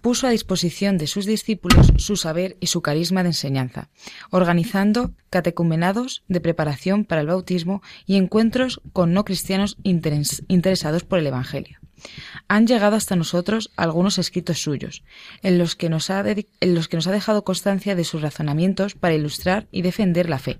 [0.00, 3.90] puso a disposición de sus discípulos su saber y su carisma de enseñanza,
[4.30, 11.26] organizando catecumenados de preparación para el bautismo y encuentros con no cristianos interesados por el
[11.26, 11.78] Evangelio.
[12.46, 15.02] Han llegado hasta nosotros algunos escritos suyos,
[15.42, 20.38] en los, que nos ha dejado constancia de sus razonamientos para ilustrar y defender la
[20.38, 20.58] fe.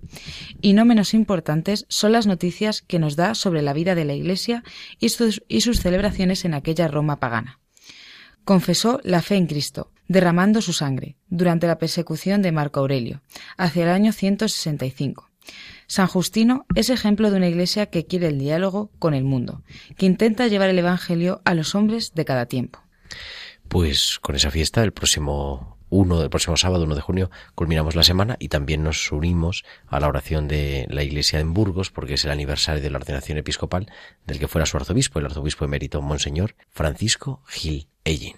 [0.61, 4.15] Y no menos importantes son las noticias que nos da sobre la vida de la
[4.15, 4.65] Iglesia
[4.99, 7.61] y sus celebraciones en aquella Roma pagana
[8.49, 13.21] confesó la fe en Cristo, derramando su sangre, durante la persecución de Marco Aurelio,
[13.59, 15.29] hacia el año 165.
[15.87, 19.65] San Justino es ejemplo de una iglesia que quiere el diálogo con el mundo,
[19.99, 22.81] que intenta llevar el Evangelio a los hombres de cada tiempo.
[23.69, 28.03] Pues con esa fiesta, el próximo uno del próximo sábado, 1 de junio, culminamos la
[28.03, 32.25] semana y también nos unimos a la oración de la iglesia en Burgos, porque es
[32.25, 33.91] el aniversario de la ordenación episcopal
[34.27, 38.37] del que fuera su arzobispo, el arzobispo emérito Monseñor Francisco Gil Ellín.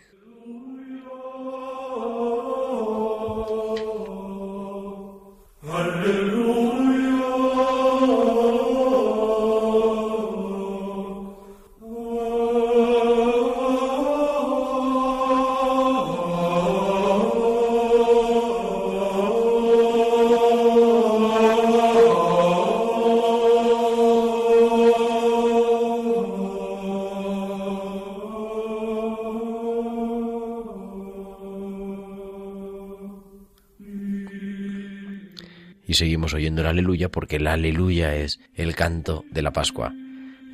[35.90, 39.92] Y seguimos oyendo el aleluya porque el aleluya es el canto de la Pascua.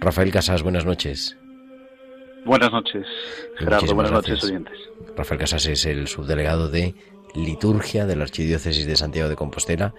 [0.01, 1.37] Rafael Casas, buenas noches.
[2.47, 3.05] Buenas noches,
[3.59, 3.83] Gerardo.
[3.83, 4.51] Muchísimas buenas noches, gracias.
[4.51, 4.79] oyentes.
[5.15, 6.95] Rafael Casas es el subdelegado de
[7.35, 9.93] liturgia de la Archidiócesis de Santiago de Compostela,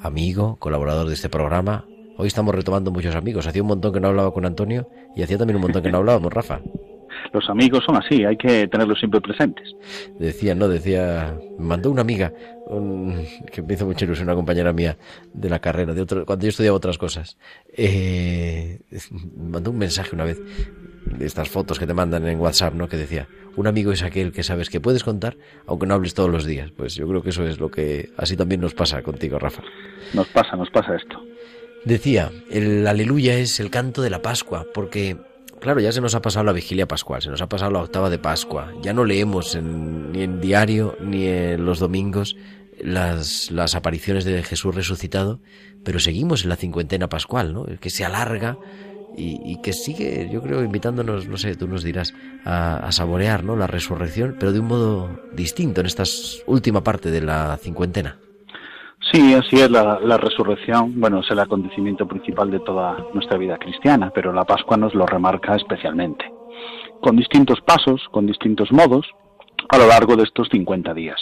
[0.00, 1.84] amigo, colaborador de este programa.
[2.16, 3.48] Hoy estamos retomando muchos amigos.
[3.48, 5.98] Hacía un montón que no hablaba con Antonio y hacía también un montón que no
[5.98, 6.60] hablábamos, Rafa.
[7.32, 9.72] Los amigos son así, hay que tenerlos siempre presentes.
[10.18, 12.32] Decía, no, decía, me mandó una amiga,
[12.66, 14.96] un- que me hizo mucha ilusión, una compañera mía
[15.32, 17.36] de la carrera, de otro, cuando yo estudiaba otras cosas.
[17.76, 18.80] Eh,
[19.36, 20.40] mandó un mensaje una vez,
[21.06, 22.88] de estas fotos que te mandan en WhatsApp, ¿no?
[22.88, 25.36] Que decía, un amigo es aquel que sabes que puedes contar,
[25.66, 26.70] aunque no hables todos los días.
[26.76, 29.62] Pues yo creo que eso es lo que así también nos pasa contigo, Rafa.
[30.12, 31.22] Nos pasa, nos pasa esto.
[31.84, 35.16] Decía, el aleluya es el canto de la Pascua, porque,
[35.60, 38.10] claro, ya se nos ha pasado la vigilia pascual, se nos ha pasado la octava
[38.10, 42.36] de Pascua, ya no leemos en- ni en diario ni en los domingos
[42.80, 45.40] las, las apariciones de Jesús resucitado,
[45.84, 47.64] pero seguimos en la cincuentena pascual, ¿no?
[47.80, 48.56] Que se alarga
[49.16, 53.42] y, y que sigue, yo creo, invitándonos, no sé, tú nos dirás, a, a saborear
[53.42, 53.56] ¿no?
[53.56, 56.04] la resurrección, pero de un modo distinto en esta
[56.46, 58.18] última parte de la cincuentena.
[59.12, 63.56] Sí, así es, la, la resurrección, bueno, es el acontecimiento principal de toda nuestra vida
[63.56, 66.30] cristiana, pero la Pascua nos lo remarca especialmente,
[67.00, 69.06] con distintos pasos, con distintos modos,
[69.68, 71.20] a lo largo de estos 50 días.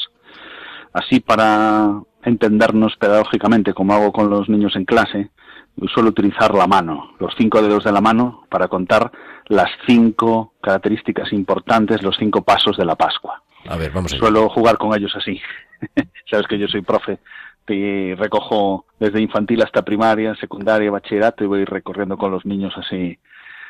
[0.92, 5.30] Así, para entendernos pedagógicamente, como hago con los niños en clase,
[5.94, 9.12] suelo utilizar la mano, los cinco dedos de la mano, para contar
[9.46, 13.42] las cinco características importantes, los cinco pasos de la Pascua.
[13.68, 15.40] A ver, vamos a Suelo jugar con ellos así.
[16.30, 17.18] Sabes que yo soy profe
[17.74, 23.18] y recojo desde infantil hasta primaria, secundaria, bachillerato y voy recorriendo con los niños así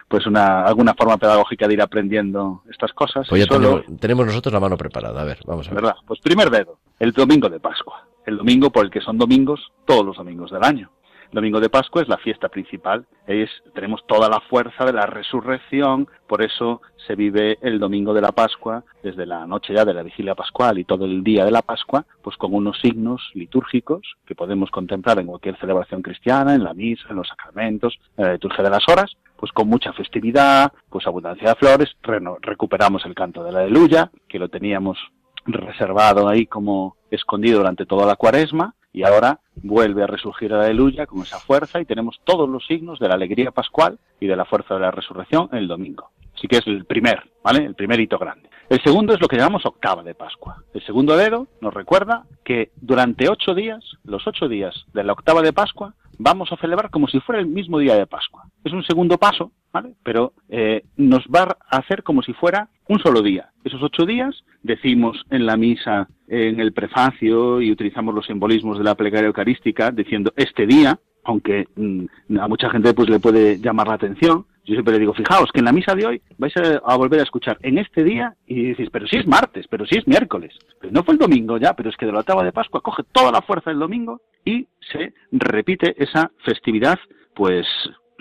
[0.09, 3.27] pues una alguna forma pedagógica de ir aprendiendo estas cosas.
[3.29, 5.21] Pues ya Solo- tenemos, tenemos nosotros la mano preparada.
[5.21, 5.83] A ver, vamos a ver.
[5.83, 5.97] ¿verdad?
[6.07, 8.07] Pues primer dedo, el domingo de Pascua.
[8.25, 10.91] El domingo por el que son domingos todos los domingos del año.
[11.37, 13.05] Domingo de Pascua es la fiesta principal.
[13.27, 18.23] Es, tenemos toda la fuerza de la resurrección, por eso se vive el domingo de
[18.23, 21.51] la Pascua, desde la noche ya de la vigilia pascual y todo el día de
[21.51, 26.65] la Pascua, pues con unos signos litúrgicos que podemos contemplar en cualquier celebración cristiana, en
[26.65, 30.73] la misa, en los sacramentos, en la liturgia de las horas, pues con mucha festividad,
[30.89, 31.95] pues abundancia de flores,
[32.41, 34.97] recuperamos el canto de la aleluya, que lo teníamos
[35.45, 41.07] reservado ahí como escondido durante toda la cuaresma y ahora vuelve a resurgir la aleluya
[41.07, 44.47] con esa fuerza y tenemos todos los signos de la alegría pascual y de la
[44.47, 46.09] fuerza de la resurrección el domingo.
[46.35, 47.67] Así que es el primer, ¿vale?
[47.67, 48.49] El primer hito grande.
[48.71, 50.65] El segundo es lo que llamamos octava de Pascua.
[50.73, 55.43] El segundo dedo nos recuerda que durante ocho días, los ocho días de la octava
[55.43, 58.45] de Pascua, vamos a celebrar como si fuera el mismo día de Pascua.
[58.65, 59.95] Es un segundo paso, ¿vale?
[60.05, 63.51] Pero eh, nos va a hacer como si fuera un solo día.
[63.65, 68.85] Esos ocho días decimos en la misa, en el prefacio y utilizamos los simbolismos de
[68.85, 73.89] la plegaria eucarística diciendo este día, aunque mm, a mucha gente pues le puede llamar
[73.89, 74.47] la atención.
[74.65, 77.23] Yo siempre le digo, fijaos que en la misa de hoy vais a, volver a
[77.23, 80.93] escuchar en este día y dices, pero si es martes, pero si es miércoles, pero
[80.93, 83.31] no fue el domingo ya, pero es que de la octava de Pascua coge toda
[83.31, 86.99] la fuerza del domingo y se repite esa festividad
[87.35, 87.67] pues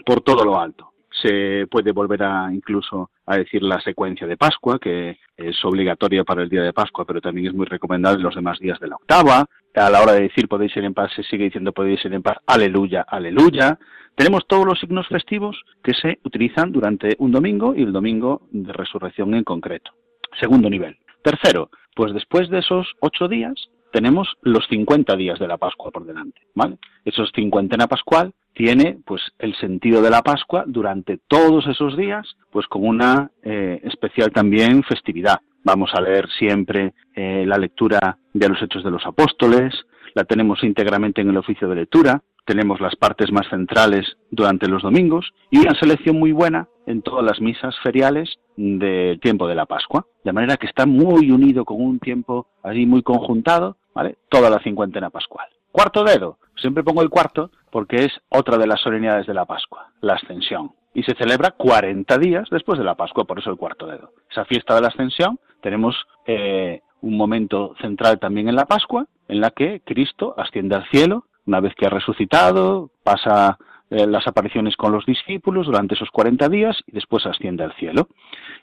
[0.05, 0.91] por todo lo alto.
[1.21, 6.43] Se puede volver a incluso a decir la secuencia de Pascua, que es obligatoria para
[6.43, 9.45] el día de Pascua, pero también es muy recomendable los demás días de la octava.
[9.75, 12.21] A la hora de decir podéis ir en paz, se sigue diciendo podéis ir en
[12.21, 13.77] paz, aleluya, aleluya.
[14.15, 18.71] Tenemos todos los signos festivos que se utilizan durante un domingo y el domingo de
[18.71, 19.91] resurrección en concreto.
[20.39, 20.97] Segundo nivel.
[21.21, 26.05] Tercero, pues después de esos ocho días tenemos los 50 días de la Pascua por
[26.05, 26.77] delante, ¿vale?
[27.05, 32.65] Esos cincuentena pascual tiene pues el sentido de la Pascua durante todos esos días, pues
[32.67, 35.39] con una eh, especial también festividad.
[35.63, 39.73] Vamos a leer siempre eh, la lectura de los Hechos de los Apóstoles,
[40.13, 44.83] la tenemos íntegramente en el oficio de lectura, tenemos las partes más centrales durante los
[44.83, 49.65] domingos y una selección muy buena en todas las misas feriales del tiempo de la
[49.65, 54.17] Pascua, de manera que está muy unido con un tiempo allí muy conjuntado, ¿vale?
[54.29, 55.47] Toda la cincuentena pascual.
[55.75, 59.91] Cuarto dedo, siempre pongo el cuarto porque es otra de las solemnidades de la Pascua,
[59.99, 60.71] la Ascensión.
[60.93, 64.13] Y se celebra 40 días después de la Pascua, por eso el cuarto dedo.
[64.31, 65.93] Esa fiesta de la Ascensión tenemos
[66.27, 71.25] eh, un momento central también en la Pascua, en la que Cristo asciende al cielo,
[71.45, 73.57] una vez que ha resucitado, pasa
[73.89, 78.07] eh, las apariciones con los discípulos durante esos 40 días y después asciende al cielo.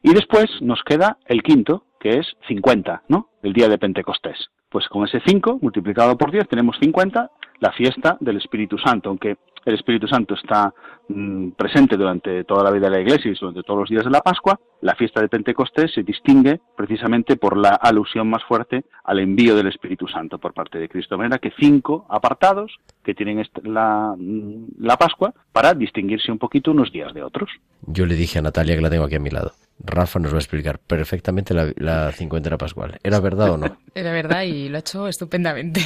[0.02, 3.28] Y después nos queda el quinto, que es 50, ¿no?
[3.42, 4.48] El día de Pentecostés.
[4.72, 9.36] Pues con ese 5 multiplicado por 10 tenemos 50, la fiesta del Espíritu Santo, aunque
[9.64, 10.72] el Espíritu Santo está
[11.08, 14.10] mm, presente durante toda la vida de la Iglesia y durante todos los días de
[14.10, 19.20] la Pascua, la fiesta de Pentecostés se distingue precisamente por la alusión más fuerte al
[19.20, 21.14] envío del Espíritu Santo por parte de Cristo.
[21.14, 22.72] De manera que cinco apartados
[23.04, 27.50] que tienen la, mm, la Pascua para distinguirse un poquito unos días de otros.
[27.86, 29.52] Yo le dije a Natalia que la tengo aquí a mi lado.
[29.84, 32.98] Rafa nos va a explicar perfectamente la, la cincuentena pascual.
[33.02, 33.78] ¿Era verdad o no?
[33.94, 35.80] Era verdad y lo ha hecho estupendamente.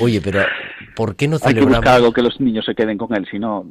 [0.00, 0.42] Oye, pero
[0.94, 1.78] ¿por qué no Hay que celebramos?
[1.78, 3.66] buscar algo que los niños se queden con él, si no,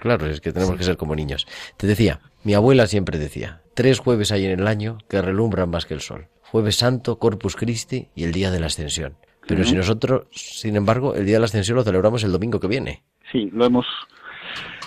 [0.00, 1.46] Claro, es que tenemos que ser como niños.
[1.76, 5.86] Te decía, mi abuela siempre decía, tres jueves hay en el año que relumbran más
[5.86, 6.28] que el sol.
[6.42, 9.16] Jueves Santo, Corpus Christi y el día de la Ascensión.
[9.46, 12.68] Pero si nosotros, sin embargo, el día de la Ascensión lo celebramos el domingo que
[12.68, 13.02] viene.
[13.32, 13.86] Sí, lo hemos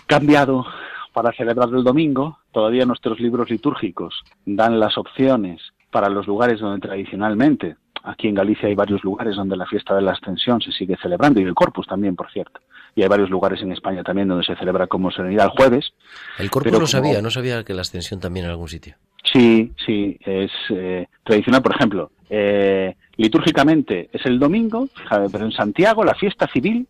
[0.07, 0.65] cambiado
[1.13, 2.39] para celebrar el domingo.
[2.51, 8.69] Todavía nuestros libros litúrgicos dan las opciones para los lugares donde tradicionalmente, aquí en Galicia
[8.69, 11.85] hay varios lugares donde la fiesta de la Ascensión se sigue celebrando, y el Corpus
[11.87, 12.61] también, por cierto.
[12.95, 15.93] Y hay varios lugares en España también donde se celebra como solemnidad el jueves.
[16.39, 18.95] El Corpus como- sabía, no sabía que la Ascensión también en algún sitio.
[19.31, 21.61] Sí, sí, es eh, tradicional.
[21.61, 26.87] Por ejemplo, eh, litúrgicamente es el domingo, fíjate, pero en Santiago la fiesta civil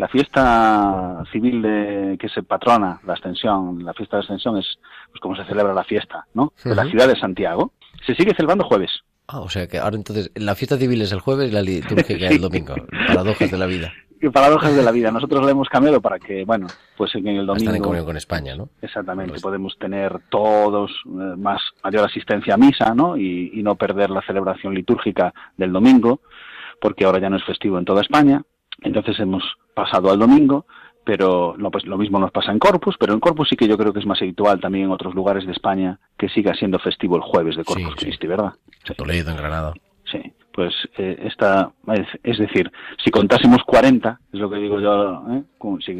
[0.00, 4.78] La fiesta civil de, que se patrona, la Ascensión, la fiesta de Ascensión es
[5.10, 6.54] pues, como se celebra la fiesta, ¿no?
[6.64, 7.74] De la ciudad de Santiago.
[8.06, 8.90] Se sigue celebrando jueves.
[9.26, 12.28] Ah, o sea que ahora entonces la fiesta civil es el jueves y la litúrgica
[12.30, 12.76] el domingo.
[13.08, 13.92] Paradojas de la vida.
[14.22, 15.10] Y paradojas de la vida.
[15.10, 17.56] Nosotros la hemos cambiado para que, bueno, pues en el domingo.
[17.56, 18.70] Están en comunión con España, ¿no?
[18.80, 23.18] Exactamente, podemos tener todos eh, más mayor asistencia a misa, ¿no?
[23.18, 26.22] Y, y no perder la celebración litúrgica del domingo,
[26.80, 28.42] porque ahora ya no es festivo en toda España.
[28.82, 29.42] Entonces hemos
[29.74, 30.66] pasado al domingo,
[31.04, 33.76] pero no, pues lo mismo nos pasa en Corpus, pero en Corpus sí que yo
[33.78, 37.16] creo que es más habitual también en otros lugares de España que siga siendo festivo
[37.16, 38.52] el jueves de Corpus Christi, ¿verdad?
[38.96, 39.72] Toledo, en Granada.
[40.10, 40.20] Sí,
[40.52, 42.70] pues eh, esta, es, es decir,
[43.02, 45.42] si contásemos 40, es lo que digo yo, ¿eh?
[45.84, 45.96] Si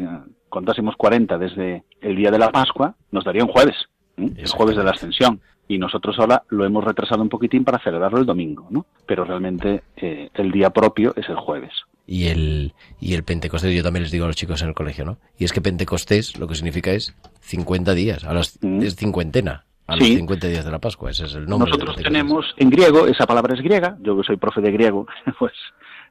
[0.49, 3.75] contásemos 40 desde el día de la Pascua, nos daría un jueves,
[4.17, 4.29] ¿eh?
[4.37, 5.39] el jueves de la Ascensión.
[5.67, 8.85] Y nosotros ahora lo hemos retrasado un poquitín para celebrarlo el domingo, ¿no?
[9.05, 11.71] Pero realmente eh, el día propio es el jueves.
[12.13, 15.05] Y el, y el Pentecostés, yo también les digo a los chicos en el colegio,
[15.05, 15.17] ¿no?
[15.37, 19.95] Y es que Pentecostés lo que significa es 50 días, a las, es cincuentena, a
[19.95, 20.17] los Sí.
[20.17, 21.69] 50 días de la Pascua, ese es el nombre.
[21.71, 25.07] Nosotros tenemos en griego, esa palabra es griega, yo que soy profe de griego,
[25.39, 25.53] pues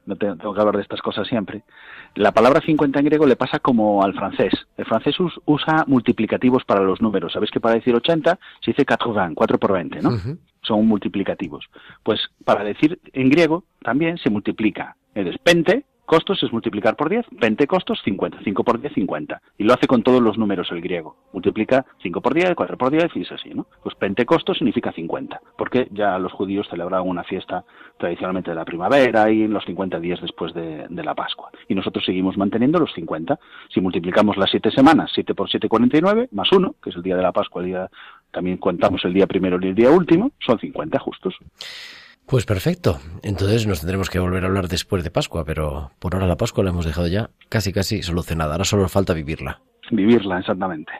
[0.07, 1.61] no te- tengo que hablar de estas cosas siempre.
[2.15, 4.53] La palabra 50 en griego le pasa como al francés.
[4.77, 7.33] El francés us- usa multiplicativos para los números.
[7.33, 10.17] Sabéis que para decir 80 se dice 80, 4 por 20, ¿no?
[10.63, 11.65] Son multiplicativos.
[12.01, 14.95] Pues para decir en griego también se multiplica.
[15.13, 19.41] Eres pente, costos es multiplicar por 10, pente costos 50, 5 por 10, 50.
[19.57, 21.15] Y lo hace con todos los números el griego.
[21.31, 23.65] Multiplica 5 por 10, 4 por 10 y es así, ¿no?
[23.81, 27.63] Pues pentecostos significa 50, porque ya los judíos celebraban una fiesta
[27.97, 31.49] tradicionalmente de la primavera y en los 50 días después de, de la Pascua.
[31.69, 33.39] Y nosotros seguimos manteniendo los 50.
[33.73, 37.15] Si multiplicamos las 7 semanas, 7 por 7, 49, más 1, que es el día
[37.15, 37.89] de la Pascua, el día,
[38.31, 41.37] también contamos el día primero y el día último, son 50 justos.
[42.25, 42.99] Pues perfecto.
[43.23, 46.63] Entonces nos tendremos que volver a hablar después de Pascua, pero por ahora la Pascua
[46.63, 48.53] la hemos dejado ya casi casi solucionada.
[48.53, 49.61] Ahora solo falta vivirla.
[49.91, 50.91] Vivirla, exactamente.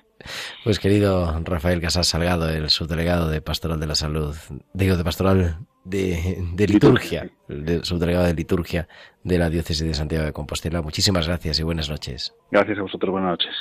[0.63, 4.36] Pues querido Rafael Casas Salgado, el subdelegado de Pastoral de la Salud,
[4.74, 8.88] digo de Pastoral de, de Liturgia, el de- subdelegado de Liturgia
[9.24, 12.36] de la Diócesis de Santiago de Compostela, muchísimas gracias y buenas noches.
[12.51, 13.55] Gracias a vosotros, buenas noches.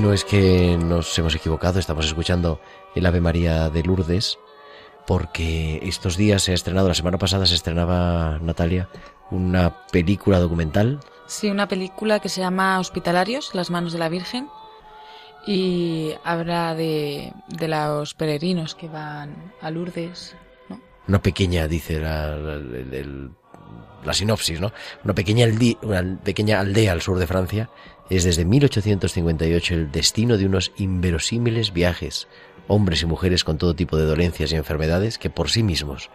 [0.00, 2.60] No es que nos hemos equivocado, estamos escuchando
[2.94, 4.38] el Ave María de Lourdes,
[5.06, 8.88] porque estos días se ha estrenado, la semana pasada se estrenaba, Natalia,
[9.30, 11.00] una película documental.
[11.26, 14.48] Sí, una película que se llama Hospitalarios, las manos de la Virgen,
[15.46, 20.36] y habla de, de los peregrinos que van a Lourdes.
[21.08, 23.30] Una pequeña, dice la, la- el- el-
[24.04, 24.72] la sinopsis, ¿no?
[25.04, 27.68] Una pequeña, aldi- una pequeña aldea al sur de Francia
[28.10, 32.28] es desde 1858 el destino de unos inverosímiles viajes,
[32.66, 36.10] hombres y mujeres con todo tipo de dolencias y enfermedades que por sí mismos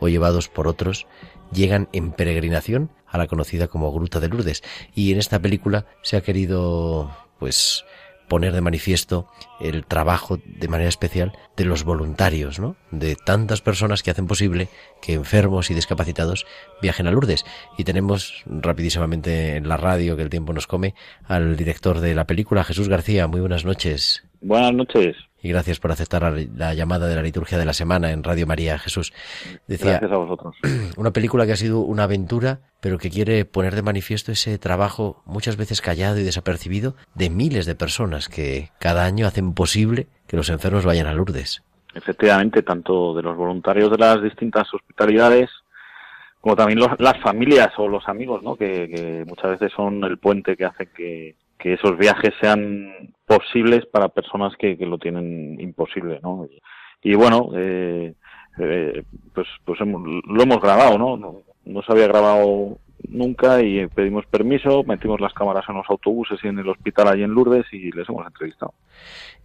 [0.00, 1.06] o llevados por otros
[1.52, 4.62] llegan en peregrinación a la conocida como Gruta de Lourdes.
[4.94, 7.84] Y en esta película se ha querido, pues,
[8.28, 9.26] poner de manifiesto
[9.60, 12.76] el trabajo de manera especial de los voluntarios, ¿no?
[12.90, 14.68] De tantas personas que hacen posible
[15.02, 16.46] que enfermos y discapacitados
[16.80, 17.44] viajen a Lourdes.
[17.76, 22.26] Y tenemos rapidísimamente en la radio, que el tiempo nos come, al director de la
[22.26, 23.26] película, Jesús García.
[23.26, 24.24] Muy buenas noches.
[24.40, 25.27] Buenas noches.
[25.40, 28.46] Y gracias por aceptar la, la llamada de la liturgia de la semana en Radio
[28.46, 29.12] María, Jesús.
[29.68, 30.56] Decía, Gracias a vosotros.
[30.96, 35.22] una película que ha sido una aventura, pero que quiere poner de manifiesto ese trabajo
[35.26, 40.36] muchas veces callado y desapercibido de miles de personas que cada año hacen posible que
[40.36, 41.62] los enfermos vayan a Lourdes.
[41.94, 45.50] Efectivamente, tanto de los voluntarios de las distintas hospitalidades,
[46.40, 48.56] como también los- las familias o los amigos, ¿no?
[48.56, 53.86] Que, que muchas veces son el puente que hace que, que esos viajes sean posibles
[53.86, 56.46] para personas que, que lo tienen imposible, ¿no?
[57.02, 58.14] Y, bueno, eh,
[58.58, 59.02] eh,
[59.34, 61.16] pues, pues hemos- lo hemos grabado, ¿no?
[61.16, 61.42] ¿no?
[61.64, 62.78] No se había grabado
[63.08, 67.22] nunca y pedimos permiso, metimos las cámaras en los autobuses y en el hospital allí
[67.22, 68.74] en Lourdes y les hemos entrevistado.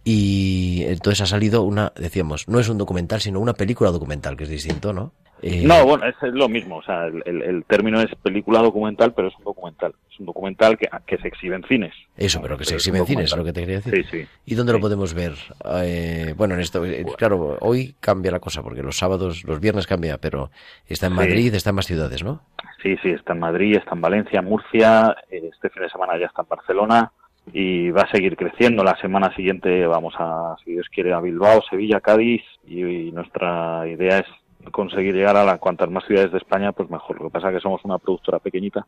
[0.04, 4.44] Y entonces ha salido una, decíamos, no es un documental, sino una película documental, que
[4.44, 5.12] es distinto, ¿no?
[5.42, 6.76] Eh, No, bueno, es, lo mismo.
[6.76, 9.94] O sea, el, el- el término es película documental, pero es un documental.
[10.10, 11.92] Es un documental que, que se exhibe en cines.
[12.16, 14.06] Eso, pero que se Pero exhibe en cines, es lo que te quería decir.
[14.10, 14.26] Sí, sí.
[14.46, 15.32] ¿Y dónde lo podemos ver?
[15.82, 19.86] Eh, bueno, en esto, eh, claro, hoy cambia la cosa, porque los sábados, los viernes
[19.86, 20.50] cambia, pero
[20.86, 21.16] está en Sí.
[21.18, 22.42] Madrid, está en más ciudades, ¿no?
[22.82, 25.16] Sí, sí, está en Madrid, está en Valencia, en Murcia.
[25.30, 27.12] eh, Este fin de semana ya está en Barcelona
[27.52, 28.82] y va a seguir creciendo.
[28.84, 33.86] La semana siguiente vamos a, si Dios quiere, a Bilbao, Sevilla, Cádiz y, y nuestra
[33.88, 37.18] idea es conseguir llegar a la, cuantas más ciudades de España, pues mejor.
[37.20, 38.86] Lo que pasa es que somos una productora pequeñita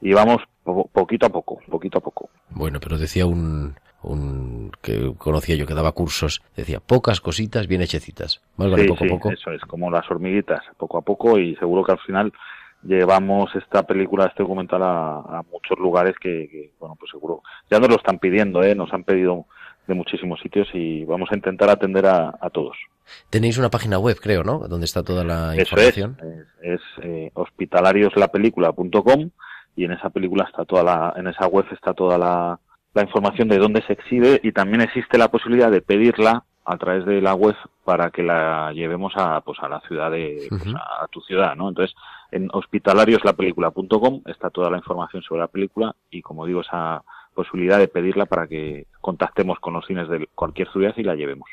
[0.00, 2.28] y vamos po- poquito a poco, poquito a poco.
[2.50, 7.82] Bueno, pero decía un, un que conocía yo que daba cursos, decía pocas cositas bien
[7.82, 8.42] hechecitas.
[8.56, 9.30] Más vale Sí, poco sí, a poco.
[9.30, 12.32] Eso es, como las hormiguitas, poco a poco y seguro que al final
[12.82, 17.78] llevamos esta película, este documental a, a muchos lugares que, que, bueno, pues seguro, ya
[17.78, 18.74] nos lo están pidiendo, ¿eh?
[18.74, 19.46] nos han pedido
[19.86, 22.76] de muchísimos sitios y vamos a intentar atender a, a todos.
[23.30, 24.60] Tenéis una página web, creo, ¿no?
[24.68, 26.16] Donde está toda la Eso es, información.
[26.62, 29.30] es, es eh, hospitalario.película.com
[29.76, 32.60] y en esa película está toda la, en esa web está toda la,
[32.94, 37.04] la información de dónde se exhibe y también existe la posibilidad de pedirla a través
[37.06, 41.08] de la web para que la llevemos a pues a la ciudad de pues, a
[41.10, 41.96] tu ciudad no entonces
[42.32, 47.02] en hospitalario.película.com está toda la información sobre la película y como digo esa
[47.34, 51.48] posibilidad de pedirla para que contactemos con los cines de cualquier ciudad y la llevemos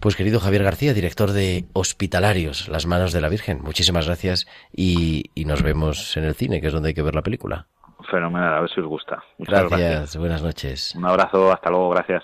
[0.00, 5.24] Pues querido Javier García, director de Hospitalarios, Las Manos de la Virgen, muchísimas gracias y,
[5.34, 7.66] y nos vemos en el cine, que es donde hay que ver la película.
[8.10, 10.16] fenomenal a ver si os gusta Muchas Gracias, gracias.
[10.16, 10.94] buenas noches.
[10.94, 12.22] un abrazo hasta luego gracias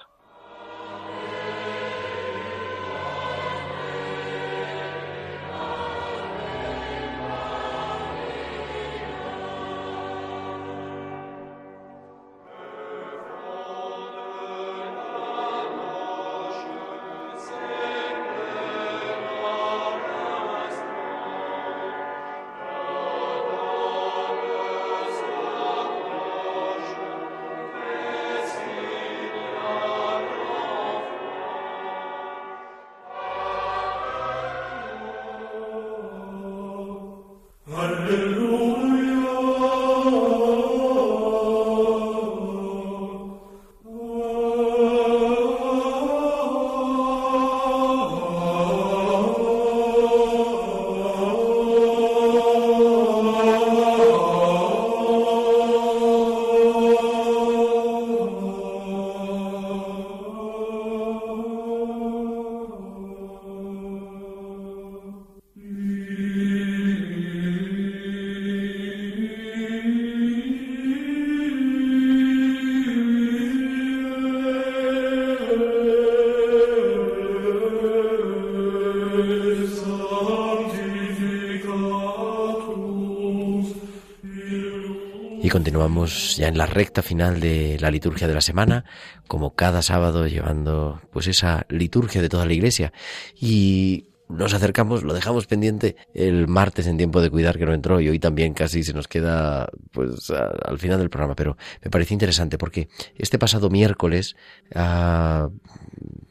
[85.75, 88.85] continuamos ya en la recta final de la liturgia de la semana,
[89.27, 92.93] como cada sábado llevando pues esa liturgia de toda la iglesia.
[93.41, 98.01] Y nos acercamos, lo dejamos pendiente el martes en tiempo de cuidar que no entró
[98.01, 102.14] y hoy también casi se nos queda pues al final del programa, pero me parece
[102.14, 104.37] interesante porque este pasado miércoles
[104.77, 105.49] ah,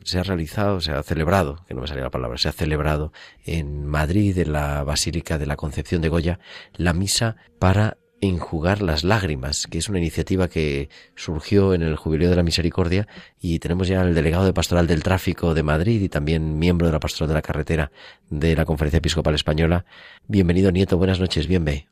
[0.06, 3.12] se ha realizado, se ha celebrado, que no me salía la palabra, se ha celebrado
[3.44, 6.40] en Madrid, en la Basílica de la Concepción de Goya,
[6.78, 12.30] la misa para enjugar las lágrimas, que es una iniciativa que surgió en el Jubileo
[12.30, 13.08] de la Misericordia
[13.42, 16.94] y tenemos ya al delegado de Pastoral del Tráfico de Madrid y también miembro de
[16.94, 17.92] la Pastoral de la Carretera
[18.30, 19.84] de la Conferencia Episcopal Española.
[20.28, 21.86] Bienvenido, Nieto, buenas noches, bien ve.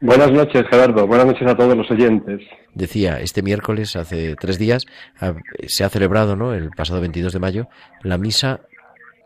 [0.00, 1.06] Buenas noches, Gerardo.
[1.06, 2.40] Buenas noches a todos los oyentes.
[2.74, 4.86] Decía, este miércoles, hace tres días,
[5.68, 6.54] se ha celebrado, ¿no?
[6.54, 7.68] El pasado 22 de mayo,
[8.02, 8.62] la misa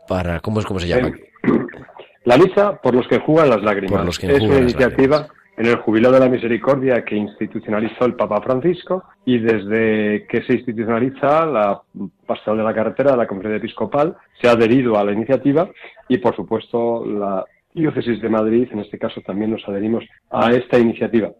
[0.07, 1.11] para, ¿cómo es cómo se llama?
[2.25, 3.99] La misa por los que juegan las lágrimas.
[3.99, 8.13] Por los que es una iniciativa en el Jubileo de la Misericordia que institucionalizó el
[8.13, 11.81] Papa Francisco y desde que se institucionaliza la
[12.27, 15.67] Pastoral de la Carretera de la Conferencia Episcopal se ha adherido a la iniciativa
[16.07, 17.43] y, por supuesto, la
[17.73, 21.31] Diócesis de Madrid, en este caso, también nos adherimos a esta iniciativa,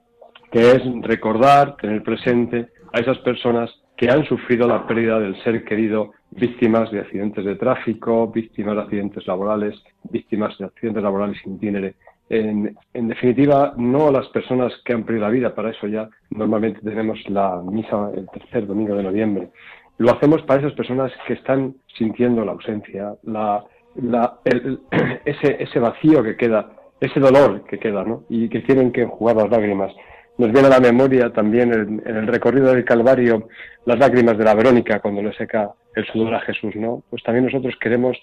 [0.51, 5.63] que es recordar, tener presente a esas personas que han sufrido la pérdida del ser
[5.63, 9.75] querido, víctimas de accidentes de tráfico, víctimas de accidentes laborales,
[10.09, 11.95] víctimas de accidentes laborales sin itinere.
[12.29, 12.75] En,
[13.07, 17.61] definitiva, no las personas que han perdido la vida, para eso ya normalmente tenemos la
[17.63, 19.49] misa el tercer domingo de noviembre.
[19.97, 23.63] Lo hacemos para esas personas que están sintiendo la ausencia, la,
[23.95, 24.79] la, el-
[25.25, 26.69] ese, ese vacío que queda,
[26.99, 28.23] ese dolor que queda, ¿no?
[28.29, 29.93] Y que tienen que enjugar las lágrimas.
[30.37, 31.73] Nos viene a la memoria también
[32.05, 33.47] en el recorrido del Calvario
[33.85, 37.01] las lágrimas de la Verónica cuando le seca el sudor a Jesús, ¿no?
[37.09, 38.15] Pues también nosotros queremos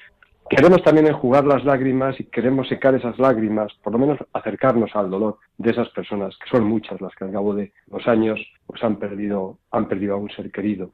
[0.49, 5.11] queremos también enjugar las lágrimas y queremos secar esas lágrimas, por lo menos acercarnos al
[5.11, 8.83] dolor de esas personas, que son muchas las que al cabo de los años pues
[8.85, 10.91] han perdido han perdido a un ser querido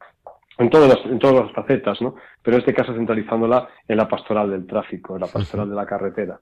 [0.59, 2.17] en todas las, en todas las facetas, ¿no?
[2.43, 5.87] Pero en este caso centralizándola en la pastoral del tráfico, en la pastoral de la
[5.87, 6.39] carretera.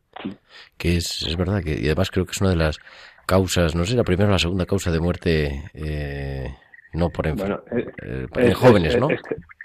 [0.77, 2.79] que es, es verdad que y además creo que es una de las
[3.27, 6.49] causas, no sé, la primera o la segunda causa de muerte, eh,
[6.95, 9.09] no por enfermedad, Bueno, eh, en es- jóvenes, es- ¿no?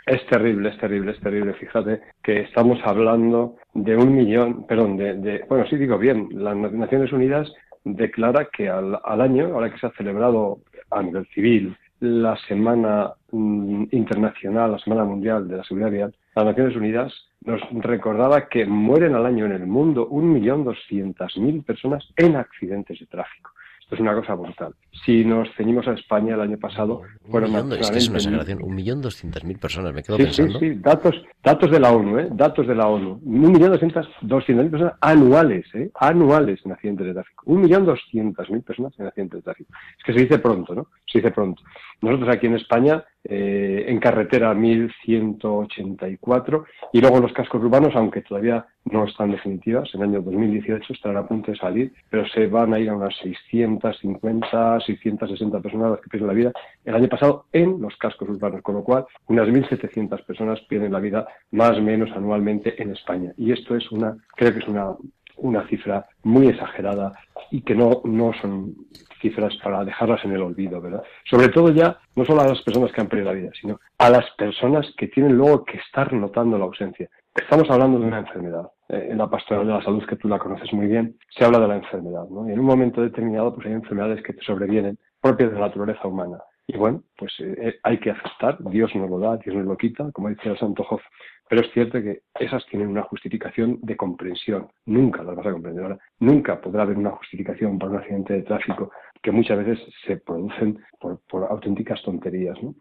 [0.06, 1.54] Es terrible, es terrible, es terrible.
[1.54, 6.56] Fíjate que estamos hablando de un millón, perdón, de, de- bueno, sí digo bien, las
[6.56, 7.52] Naciones Unidas
[7.84, 10.60] declara que al, al año, ahora que se ha celebrado
[10.92, 16.46] a nivel civil la Semana mm, Internacional, la Semana Mundial de la Seguridad Vial, las
[16.46, 17.14] Naciones Unidas
[17.46, 22.36] nos recordaba que mueren al año en el mundo un millón doscientas mil personas en
[22.36, 23.52] accidentes de tráfico.
[23.84, 24.74] Esto es una cosa brutal.
[25.06, 28.64] Si nos ceñimos a España el año pasado, fueron millón, es que es una exageración,
[28.64, 30.60] un millón doscientas mil personas, me quedo Sí, pensando.
[30.60, 32.28] sí, sí, datos, datos de la ONU, ¿eh?
[32.32, 33.20] Datos de la ONU.
[33.24, 35.92] Un millón doscientas, doscientas mil personas anuales, ¿eh?
[36.00, 37.44] Anuales en accidentes de tráfico.
[37.48, 39.74] Un millón doscientas mil personas en accidentes de tráfico.
[39.98, 40.88] Es que se dice pronto, ¿no?
[41.06, 41.62] Se dice pronto.
[42.02, 48.66] Nosotros aquí en España, eh, en carretera 1184, y luego los cascos urbanos, aunque todavía
[48.86, 52.74] no están definitivas, en el año 2018 estarán a punto de salir, pero se van
[52.74, 56.52] a ir a unas 650, 660 personas las que pierden la vida
[56.84, 61.00] el año pasado en los cascos urbanos, con lo cual unas 1.700 personas pierden la
[61.00, 63.32] vida más o menos anualmente en España.
[63.38, 64.96] Y esto es una, creo que es una,
[65.38, 67.14] una cifra muy exagerada
[67.52, 68.76] y que no, no son
[69.24, 71.02] cifras para dejarlas en el olvido, ¿verdad?
[71.24, 74.10] Sobre todo ya, no solo a las personas que han perdido la vida, sino a
[74.12, 77.10] las personas que tienen luego que estar notando la ausencia.
[77.34, 78.70] Estamos hablando de una enfermedad.
[78.90, 81.60] Eh, en la pastoral de la salud, que tú la conoces muy bien, se habla
[81.60, 82.48] de la enfermedad, ¿no?
[82.48, 86.08] Y en un momento determinado, pues hay enfermedades que te sobrevienen propias de la naturaleza
[86.08, 86.38] humana.
[86.68, 89.78] Y bueno, pues eh, eh, hay que aceptar, Dios nos lo da, Dios nos lo
[89.78, 91.02] quita, como decía el Santo Job.
[91.50, 94.70] Pero es cierto que esas tienen una justificación de comprensión.
[94.86, 95.84] Nunca las vas a comprender.
[95.84, 98.92] Ahora, nunca podrá haber una justificación para un accidente de tráfico
[99.24, 102.76] que muchas veces se producen por, por auténticas tonterías, ¿no?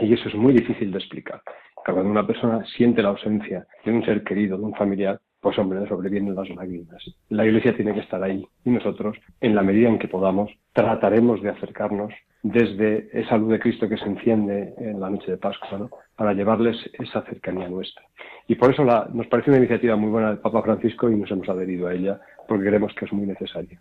[0.00, 1.40] Y eso es muy difícil de explicar.
[1.76, 5.86] Cuando una persona siente la ausencia de un ser querido, de un familiar, pues hombre,
[5.86, 7.04] sobrevienen las lágrimas.
[7.28, 11.42] La Iglesia tiene que estar ahí y nosotros, en la medida en que podamos, trataremos
[11.42, 15.78] de acercarnos desde esa luz de Cristo que se enciende en la noche de Pascua,
[15.78, 15.90] ¿no?
[16.16, 18.02] para llevarles esa cercanía nuestra.
[18.48, 21.30] Y por eso la- nos parece una iniciativa muy buena del Papa Francisco y nos
[21.30, 23.78] hemos adherido a ella porque creemos que es muy necesaria.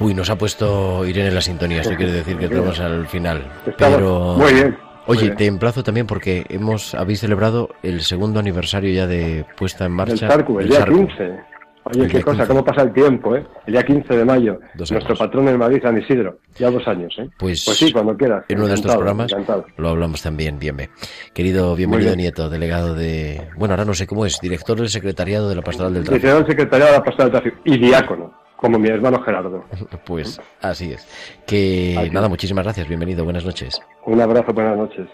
[0.00, 3.44] Uy, nos ha puesto Irene en la sintonía, esto quiere decir que estamos al final.
[3.78, 4.34] Pero...
[4.36, 4.76] muy bien,
[5.06, 9.92] Oye, te emplazo también porque hemos habéis celebrado el segundo aniversario ya de puesta en
[9.92, 11.06] marcha El Sarcu, el del día Sarcu.
[11.06, 11.52] 15.
[11.84, 12.48] Oye, El qué cosa, 15.
[12.48, 13.44] cómo pasa el tiempo, ¿eh?
[13.66, 16.38] El día 15 de mayo, Dos nuestro patrón en Madrid, San Isidro.
[16.54, 17.28] Ya dos años, ¿eh?
[17.36, 18.44] Pues, Pues sí, cuando quieras.
[18.48, 19.66] En uno de estos programas encantado.
[19.76, 20.90] lo hablamos también, bien, bien.
[21.34, 22.18] Querido, bienvenido bien.
[22.20, 23.48] Nieto, delegado de...
[23.56, 26.24] Bueno, ahora no sé cómo es, director del secretariado de la Pastoral del Tráfico.
[26.24, 28.32] Licenciado secretario de la Pastoral del Tráfico y diácono,
[28.62, 29.64] como mi hermano Gerardo.
[30.06, 31.06] Pues así es.
[31.46, 32.30] Que Así nada, es.
[32.30, 33.78] muchísimas gracias, bienvenido, buenas noches.
[34.06, 35.06] Un abrazo, buenas noches.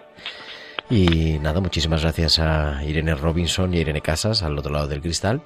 [0.91, 5.01] Y nada, muchísimas gracias a Irene Robinson y a Irene Casas al otro lado del
[5.01, 5.43] cristal.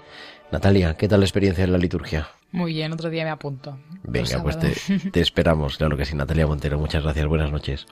[0.52, 2.28] Natalia, ¿qué tal la experiencia en la liturgia?
[2.50, 3.78] Muy bien, otro día me apunto.
[4.02, 6.78] Venga, pues te esperamos, claro que sí, Natalia Montero.
[6.78, 7.86] Muchas gracias, buenas noches.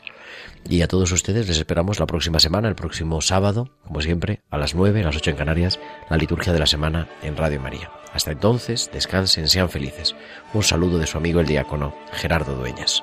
[0.69, 4.59] Y a todos ustedes les esperamos la próxima semana, el próximo sábado, como siempre, a
[4.59, 5.81] las 9, a las 8 en Canarias,
[6.11, 7.91] la liturgia de la semana en Radio María.
[8.13, 10.15] Hasta entonces, descansen, sean felices.
[10.53, 13.03] Un saludo de su amigo el diácono Gerardo Dueñas.